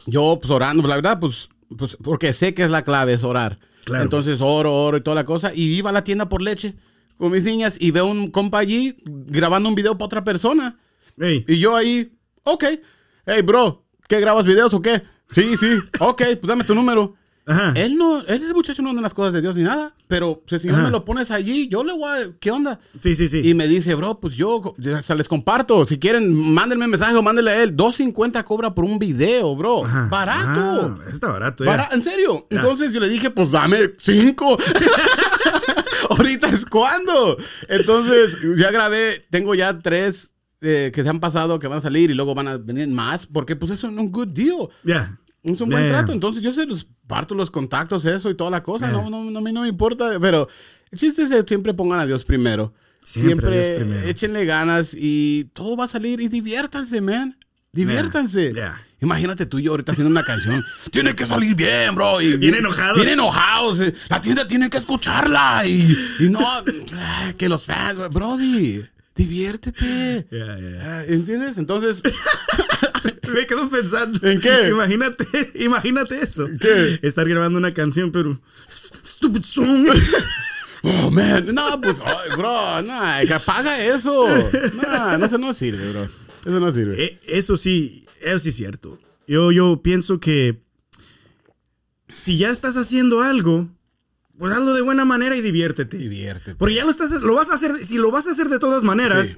[0.06, 3.24] yo pues orando, pues, la verdad, pues, pues, porque sé que es la clave, es
[3.24, 3.60] orar.
[3.86, 4.04] Claro.
[4.04, 5.54] Entonces oro, oro y toda la cosa.
[5.54, 6.74] Y iba a la tienda por leche
[7.18, 10.78] con mis niñas y veo un compa allí grabando un video para otra persona.
[11.18, 12.12] Ey, Y yo ahí,
[12.44, 12.64] ok.
[13.26, 13.83] Hey, bro,
[14.14, 15.01] ¿qué grabas videos o qué?
[15.30, 15.80] Sí, sí.
[15.99, 17.16] Ok, pues dame tu número.
[17.47, 17.74] Ajá.
[17.76, 20.43] Él no, él es muchacho no anda en las cosas de Dios ni nada, pero
[20.47, 20.86] si el Señor Ajá.
[20.86, 22.80] me lo pones allí, yo le voy a, ¿qué onda?
[23.01, 23.41] Sí, sí, sí.
[23.43, 24.61] Y me dice, bro, pues yo
[24.95, 25.84] hasta les comparto.
[25.86, 27.76] Si quieren, mándenme mensaje o mándenle a él.
[27.76, 29.84] 2.50 cobra por un video, bro.
[29.84, 30.07] Ajá.
[30.09, 30.95] Barato.
[31.01, 31.66] Ah, está barato.
[31.66, 32.45] Bara- en serio.
[32.51, 32.59] Ya.
[32.59, 34.57] Entonces yo le dije, pues dame 5.
[36.11, 37.36] Ahorita es cuando.
[37.68, 40.33] Entonces ya grabé, tengo ya tres
[40.64, 43.28] eh, que se han pasado, que van a salir y luego van a venir más,
[43.28, 44.70] porque pues eso es un good deal.
[44.84, 45.20] Ya.
[45.43, 45.89] Es un buen ya.
[45.89, 46.14] trato.
[46.14, 48.88] Entonces yo se los parto los contactos, eso y toda la cosa.
[48.88, 48.93] Ya.
[48.93, 50.18] No, no, no, a mí no me importa.
[50.20, 50.47] Pero
[50.89, 52.74] el chiste es que siempre pongan a Dios primero.
[53.03, 57.38] Siempre Siempre, Dios échenle ganas y todo va a salir y diviértanse, man.
[57.74, 58.53] Diviértanse.
[59.01, 60.64] Imagínate tú y yo ahorita haciendo una canción.
[60.91, 62.22] tiene que salir bien, bro.
[62.22, 62.95] Y Bien enojados.
[62.95, 63.82] Bien enojados.
[63.82, 63.93] eh.
[64.09, 65.66] La tienda tiene que escucharla.
[65.66, 66.39] Y, y no,
[67.38, 68.82] que los fans, Brody,
[69.16, 70.28] diviértete.
[70.32, 70.82] Ya, ya.
[70.82, 71.57] Ah, ¿Entiendes?
[71.57, 72.01] Entonces,
[73.34, 74.20] Me quedo pensando.
[74.28, 74.70] ¿En qué?
[74.70, 76.47] Imagínate, imagínate eso.
[76.59, 76.99] ¿Qué?
[77.01, 78.39] Estar grabando una canción, pero.
[78.70, 79.88] Stupid song.
[80.86, 81.55] Oh, man.
[81.55, 84.28] No, pues, ay, bro, no, que apaga eso.
[84.28, 86.03] No, no, eso no sirve, bro.
[86.03, 87.01] Eso no sirve.
[87.01, 88.99] Eh, eso sí, eso sí es cierto.
[89.26, 90.61] Yo, yo pienso que
[92.11, 93.70] si ya estás haciendo algo,
[94.38, 95.98] pues hazlo de buena manera y diviértete.
[95.98, 96.56] Diviértete.
[96.56, 98.84] Porque ya lo estás, lo vas a hacer, si lo vas a hacer de todas
[98.84, 99.38] maneras,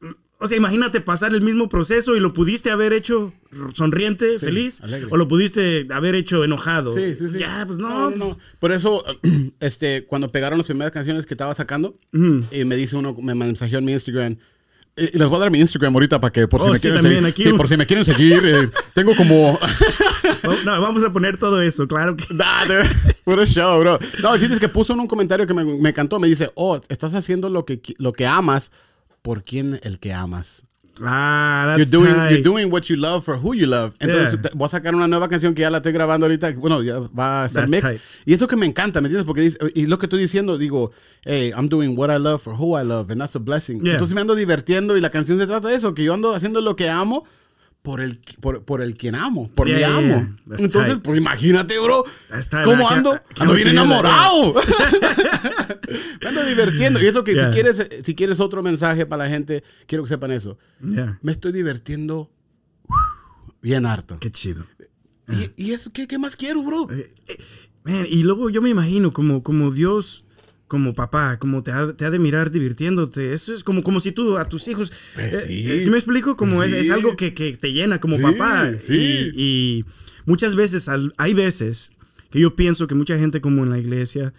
[0.00, 0.06] Sí.
[0.38, 3.32] o sea, imagínate pasar el mismo proceso y lo pudiste haber hecho
[3.74, 5.08] sonriente, feliz, alegre.
[5.10, 6.92] o lo pudiste haber hecho enojado.
[6.92, 7.38] Sí, sí, sí.
[7.38, 9.04] Ya, pues no, pues, Por eso,
[9.60, 13.78] este, cuando pegaron las primeras canciones que estaba sacando, y me dice uno, me mensajeó
[13.78, 14.36] en mi Instagram.
[14.96, 16.82] eh, les voy a dar mi Instagram ahorita para que por si Oh, me sí,
[16.88, 17.46] quieren seguir.
[17.46, 18.42] sí, por si me quieren seguir.
[18.44, 19.58] eh, tengo como.
[20.64, 22.24] No, vamos a poner todo eso, claro que.
[22.34, 22.84] Nah, de-
[23.24, 23.98] puro show, bro.
[24.22, 26.18] No, el chiste es que puso en un comentario que me, me encantó.
[26.20, 28.70] Me dice, oh, estás haciendo lo que, lo que amas
[29.22, 30.62] por quien el que amas.
[31.04, 32.30] Ah, You're that's doing, tight.
[32.30, 33.94] you're doing what you love for who you love.
[33.98, 34.42] Entonces, Yeah.
[34.42, 36.52] te- voy a sacar una nueva canción que ya la estoy grabando ahorita.
[36.52, 37.82] Bueno, ya va a ser That's mix.
[37.82, 38.00] tight.
[38.26, 39.26] Y eso que me encanta, ¿me entiendes?
[39.26, 40.92] Porque dice, y lo que estoy diciendo, digo,
[41.24, 43.80] hey, I'm doing what I love for who I love, and that's a blessing.
[43.82, 43.92] Yeah.
[43.94, 46.60] Entonces me ando divirtiendo y la canción se trata de eso, que yo ando haciendo
[46.60, 47.24] lo que amo
[47.82, 50.14] por el, por, por el quien amo, por Yeah, mi amo.
[50.46, 50.56] yeah.
[50.58, 51.02] Entonces, tight.
[51.02, 52.04] pues imagínate, bro.
[52.64, 53.20] ¿cómo ando?
[53.38, 54.54] Ando bien enamorado.
[56.22, 57.02] me ando divirtiendo.
[57.02, 57.48] Y eso que Yeah.
[57.48, 60.58] si, quieres, si quieres otro mensaje para la gente, quiero que sepan eso.
[60.80, 62.30] Me estoy divirtiendo
[63.60, 64.18] bien harto.
[64.20, 64.64] Qué chido.
[65.56, 66.86] ¿Y, y eso qué, qué más quiero, bro?
[67.84, 70.24] Man, y luego yo me imagino como, como Dios,
[70.72, 73.34] como papá, como te ha, te ha de mirar divirtiéndote.
[73.34, 74.90] Eso es como, como si tú a tus hijos.
[75.14, 75.70] Pues eh, sí.
[75.70, 76.34] eh, ¿sí me explico?
[76.34, 78.70] Como es, es algo que, que te llena como Sí, papá.
[78.80, 78.94] sí.
[78.94, 79.84] Y, y
[80.24, 81.92] muchas veces, al- hay veces
[82.30, 84.32] que yo pienso que mucha gente como en la iglesia,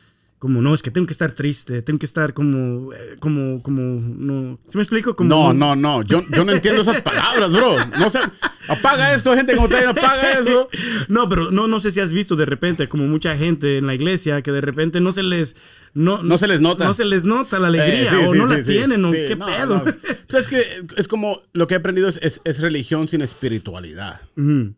[0.44, 3.82] como, no, es que tengo que estar triste, tengo que estar como, eh, como, como,
[3.82, 5.16] no, ¿sí me explico?
[5.16, 6.02] Como, No, no, no.
[6.04, 7.78] Yo, yo no entiendo esas palabras, bro.
[7.98, 8.20] No sé.
[8.68, 10.68] Apaga esto, gente como te apaga eso.
[11.08, 13.94] No, pero no, no sé si has visto de repente, como mucha gente en la
[13.96, 15.56] iglesia, que de repente no se les,
[15.94, 16.84] no, No se les nota.
[16.84, 19.38] No se les nota la alegría, Eh, sí, o sí, no la tienen, o qué
[19.38, 19.76] no, pedo.
[19.78, 19.84] no.
[19.86, 24.20] Pues es que es como lo que he aprendido es, es, es religión sin espiritualidad.
[24.36, 24.74] Ujú.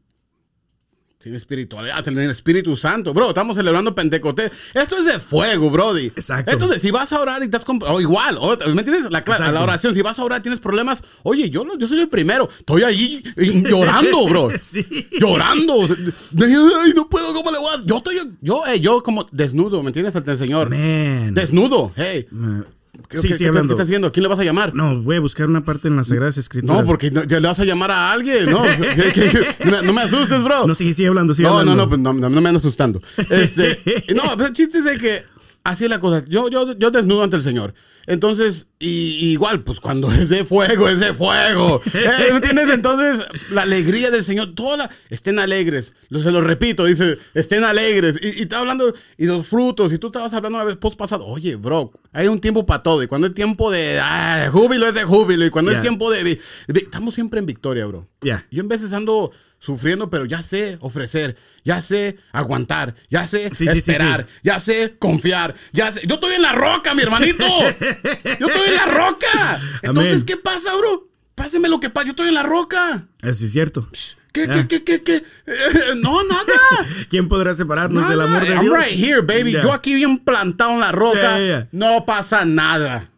[1.25, 3.11] Sin espiritualidad, sin el Espíritu Santo.
[3.11, 4.51] Bro, estamos celebrando Pentecostés.
[4.75, 6.05] Esto es de fuego, Brody.
[6.05, 6.51] Exacto.
[6.51, 7.79] Esto de, si vas a orar y estás con...
[7.81, 9.09] O igual, o- ¿me entiendes?
[9.09, 9.51] La, Exacto.
[9.51, 11.03] la oración, si vas a orar tienes problemas.
[11.23, 12.47] Oye, yo, yo soy el primero.
[12.59, 13.23] Estoy ahí
[13.67, 14.49] llorando, bro.
[14.61, 14.85] Sí.
[15.19, 15.73] Llorando.
[15.81, 17.83] Ay, no puedo, ¿cómo le voy a...?
[17.83, 18.17] Yo estoy...
[18.41, 20.15] Yo, eh, yo como desnudo, ¿me entiendes?
[20.15, 20.69] Ante el Señor.
[20.69, 21.33] Man.
[21.33, 21.91] Desnudo.
[21.95, 22.27] Hey.
[22.29, 22.67] Man.
[23.09, 23.73] ¿Qué, Sí, qué- sí, qué- qué hablando.
[23.73, 24.07] estás viendo?
[24.07, 24.73] ¿A quién le vas a llamar?
[24.73, 26.81] No, voy a buscar una parte en las Sagradas Escrituras.
[26.81, 28.63] No, porque no, ya le vas a llamar a alguien, ¿no?
[29.65, 30.67] No me- no me asustes, bro.
[30.67, 31.83] No, sigue, sigue hablando, sigue No, no, hablando.
[31.83, 33.01] no, pues no, no, no me ando asustando.
[33.29, 33.79] Este,
[34.15, 35.23] no, pero el chiste es de que
[35.65, 36.23] así es la cosa.
[36.29, 37.73] Yo, yo, yo desnudo ante el Señor.
[38.07, 41.81] Entonces, y, igual, pues cuando es de fuego, es de fuego.
[41.95, 42.69] Eh, ¿Me entiendes?
[42.69, 45.95] Entonces, la alegría del Señor, toda la, estén alegres.
[46.09, 48.19] Lo- Se lo repito, dice, estén alegres.
[48.21, 51.25] Y, y está hablando, y los frutos, y tú estabas hablando una vez post pasado,
[51.25, 53.01] oye, bro, hay un tiempo para todo.
[53.01, 55.45] Y cuando es tiempo de ah, júbilo, es de júbilo.
[55.45, 55.77] Y cuando Ya.
[55.77, 58.07] es tiempo de, Estamos siempre en victoria, bro.
[58.21, 58.45] Ya.
[58.51, 59.31] Yo en veces ando
[59.65, 64.59] sufriendo, pero ya sé ofrecer, ya sé aguantar, ya sé Sí, sí, sí, esperar, ya
[64.59, 66.01] sé confiar, ya sé.
[66.05, 67.45] Yo estoy en la roca, mi hermanito.
[68.39, 69.59] Yo estoy en la roca.
[69.81, 70.25] Entonces, Amén.
[70.25, 71.09] ¿qué pasa, bro?
[71.33, 72.05] Páseme lo que pasa.
[72.05, 73.07] Yo estoy en la roca.
[73.21, 73.89] Eso es cierto.
[74.31, 75.15] ¿Qué, qué, qué, qué, qué?
[75.47, 76.53] Eh, no, nada.
[77.09, 78.77] ¿Quién podrá separarnos del amor de I'm Dios?
[78.77, 79.53] right here, baby.
[79.53, 81.37] Yo aquí bien plantado en la roca.
[81.71, 83.09] No pasa nada.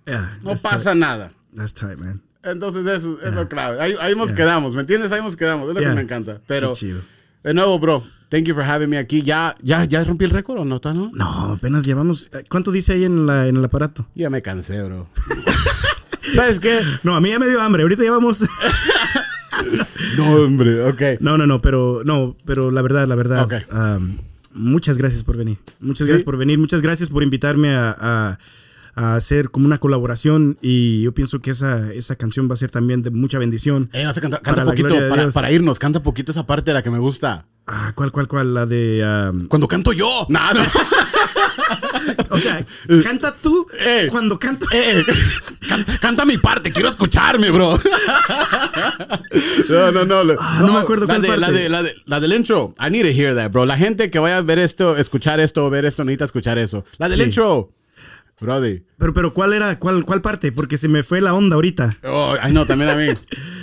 [0.41, 0.99] No that's pasa tight.
[0.99, 1.31] nada.
[1.53, 2.21] That's tight, man.
[2.43, 3.79] Entonces eso es lo clave.
[3.81, 5.11] Ahí, ahí nos quedamos, ¿me entiendes?
[5.11, 5.69] Ahí nos quedamos.
[5.69, 6.39] Es lo que me encanta.
[6.47, 7.01] Pero, Qué chido.
[7.43, 9.21] de nuevo, bro, thank you for having me aquí.
[9.21, 10.79] ¿Ya, ya, ya rompí el récord o no?
[10.79, 11.11] ¿Tá, no?
[11.13, 12.29] No, apenas llevamos.
[12.49, 14.07] ¿Cuánto dice ahí en, la, en el aparato?
[14.15, 15.09] Ya me cansé, bro.
[16.35, 16.79] ¿Sabes qué?
[17.03, 17.83] No, a mí ya me dio hambre.
[17.83, 18.43] Ahorita llevamos.
[20.17, 21.01] No, hombre, ok.
[21.19, 23.43] No, no, no, pero no, pero la verdad, la verdad.
[23.43, 23.53] Ok.
[23.73, 24.17] um,
[24.53, 25.57] muchas gracias por venir.
[25.79, 26.11] Muchas Sí.
[26.11, 26.59] gracias por venir.
[26.59, 28.39] Muchas gracias por invitarme a, a-
[28.97, 30.57] a hacer como una colaboración.
[30.61, 33.89] Y yo pienso que esa, esa canción va a ser también de mucha bendición.
[33.93, 36.71] Eh, vas a cantar, Para canta la poquito, para, para irnos, canta poquito esa parte
[36.71, 37.45] de la que me gusta.
[37.67, 38.53] Ah, ¿cuál, cuál, cuál?
[38.53, 39.29] La de.
[39.33, 40.25] um, Cuando canto yo.
[40.29, 40.39] No.
[42.29, 42.65] o sea,
[43.03, 44.07] canta tú Eh.
[44.09, 44.65] cuando canto.
[44.71, 45.03] Eh,
[45.67, 47.77] can- canta mi parte, quiero escucharme, bro.
[49.69, 50.35] No, no, no.
[50.39, 52.73] Ah, no me acuerdo la cuál de, la, de, la, de, la del intro.
[52.79, 53.65] I need to hear that, bro.
[53.65, 56.85] La gente que vaya a ver esto, escuchar esto ver esto, necesita escuchar eso.
[56.97, 57.25] La del Sí.
[57.25, 57.73] intro.
[58.39, 58.83] Brody.
[58.97, 59.77] Pero, pero, ¿cuál era?
[59.79, 60.51] ¿Cuál, ¿Cuál parte?
[60.51, 61.97] Porque se me fue la onda ahorita.
[62.03, 63.07] Oh, ay, no, también a mí.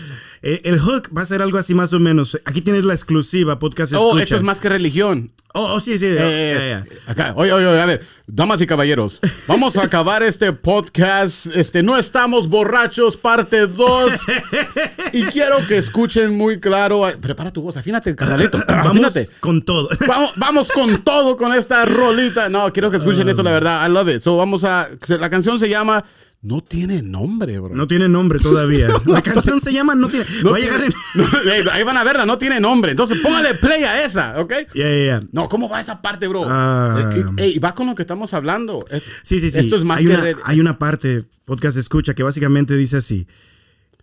[0.46, 2.38] Eh, el hook va a ser algo así más o menos.
[2.44, 4.24] Aquí tienes la exclusiva, podcast Oh, escucha.
[4.24, 5.32] esto es más que religión.
[5.54, 6.04] Oh, oh, sí, sí.
[6.06, 7.10] Eh, ya, ya.
[7.10, 11.46] Acá, oye, oye, oye, a ver, damas y caballeros, vamos a acabar este podcast.
[11.46, 14.12] Este, no estamos borrachos, parte 2.
[15.14, 17.08] y quiero que escuchen muy claro.
[17.22, 18.58] Prepara tu voz, afínate, carnalito.
[18.68, 19.88] Vamos con todo.
[20.06, 22.50] Vamos, vamos con todo con esta rolita.
[22.50, 23.88] No, quiero que escuchen esto, la verdad.
[23.88, 24.20] I love it.
[24.20, 24.90] So, vamos a.
[25.08, 26.04] La canción se llama.
[26.44, 27.74] No tiene nombre, bro.
[27.74, 28.88] No tiene nombre todavía.
[29.06, 30.26] La canción se llama No tiene.
[30.42, 30.92] No va a tiene- llegar en.
[31.14, 32.90] No, ey, ahí van a verla, no tiene nombre.
[32.90, 34.52] Entonces póngale play a esa, ¿ok?
[34.74, 35.20] Ya, ya, ya.
[35.32, 36.42] No, ¿cómo va esa parte, bro?
[36.44, 38.78] Eh, ey, va con lo que estamos hablando.
[39.22, 39.58] Sí, sí, sí.
[39.58, 40.12] Esto es más hay que.
[40.12, 43.26] una, hay una parte, podcast escucha, que básicamente dice así.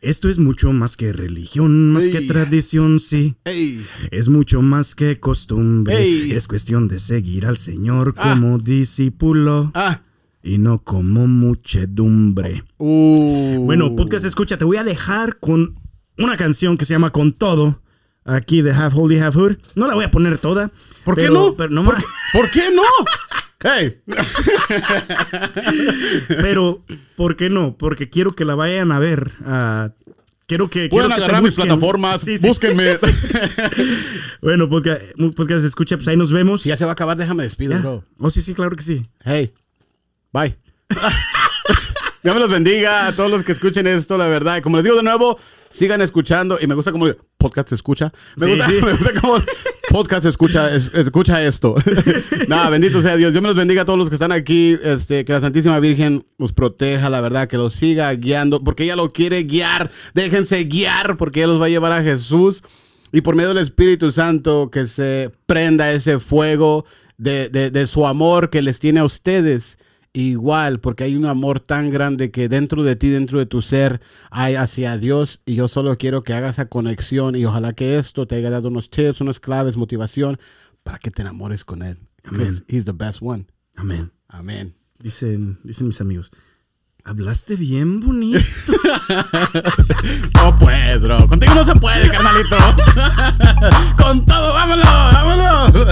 [0.01, 3.35] Esto es mucho más que religión, más que tradición, sí.
[3.45, 5.95] Ey, Es mucho más que costumbre.
[6.01, 6.31] Ey.
[6.31, 8.33] Es cuestión de seguir al Señor Ah.
[8.33, 10.01] como discípulo ah.
[10.43, 12.63] Y no como muchedumbre.
[12.77, 13.63] Uh.
[13.65, 15.75] Bueno, podcast escucha, te voy a dejar con
[16.17, 17.81] una canción que se llama Con Todo.
[18.23, 19.57] Aquí de Half Holy Half Hood.
[19.75, 20.69] No la voy a poner toda.
[21.03, 21.55] ¿Por qué no?
[21.55, 21.95] Pero, no ¿Por,
[22.33, 22.83] ¿Por qué no?
[23.63, 23.97] Hey.
[26.27, 26.83] pero,
[27.15, 27.77] ¿por qué no?
[27.77, 29.31] Porque quiero que la vayan a ver.
[29.45, 29.91] ah,
[30.47, 30.89] quiero que.
[30.89, 32.21] Pueden quiero que agarrar mis plataformas.
[32.21, 32.97] Sí, sí, búsquenme.
[34.41, 35.03] Bueno, podcast,
[35.35, 36.63] podcast escucha, pues ahí nos vemos.
[36.63, 37.77] si ya se va a acabar, déjame despido, Ya.
[37.77, 38.03] bro.
[38.17, 39.03] Oh, sí, sí, claro que sí.
[39.23, 39.53] Hey.
[40.31, 40.57] Bye.
[42.23, 44.61] Dios me los bendiga a todos los que escuchen esto, la verdad.
[44.61, 45.39] Como les digo de nuevo,
[45.73, 46.59] sigan escuchando.
[46.61, 47.07] Y me gusta como
[47.37, 48.13] podcast se escucha.
[48.35, 48.73] Me, Sí, gusta, sí.
[48.85, 49.37] me gusta como
[49.89, 51.73] podcast escucha, es- escucha esto.
[52.47, 53.31] Nada, bendito sea Dios.
[53.31, 54.77] Dios me los bendiga a todos los que están aquí.
[54.83, 58.95] Este, que la Santísima Virgen los proteja, la verdad, que los siga guiando, porque ella
[58.95, 59.89] lo quiere guiar.
[60.13, 62.61] Déjense guiar, porque ella los va a llevar a Jesús.
[63.11, 66.85] Y por medio del Espíritu Santo, que se prenda ese fuego
[67.17, 69.79] de, de- de su amor que les tiene a ustedes
[70.13, 74.01] igual, porque hay un amor tan grande que dentro de ti, dentro de tu ser,
[74.29, 75.41] hay hacia Dios.
[75.45, 78.67] Y yo solo quiero que hagas esa conexión y ojalá que esto te haya dado
[78.67, 80.39] unos tips, unas claves, motivación
[80.83, 81.99] para que te enamores con Él.
[82.23, 82.63] Amén.
[82.67, 83.45] He's the best one.
[83.75, 84.11] Amén.
[84.27, 84.75] Amén.
[84.99, 86.31] Dicen, dicen mis amigos.
[87.03, 88.39] Hablaste bien bonito.
[90.35, 91.27] no pues, bro.
[91.27, 92.57] Contigo no se puede, carnalito.
[93.97, 95.87] Con todo, vámonos, vámonos.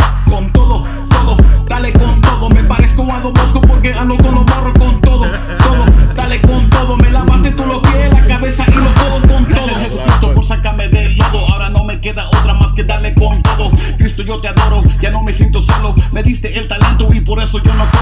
[0.30, 2.48] con todo, todo, dale con todo.
[2.50, 5.26] Me parezco a Don Bosco porque ando con los barros con todo,
[5.58, 6.96] todo, dale con todo.
[6.96, 9.68] Me lavaste tú los pies, la cabeza y lo codos con todo.
[9.80, 11.48] Jesucristo por sacarme del lodo.
[11.52, 13.70] Ahora no me queda otra más que darle con todo.
[13.98, 15.94] Cristo, yo te adoro, ya no me siento solo.
[16.12, 17.90] Me diste el talento y por eso yo no.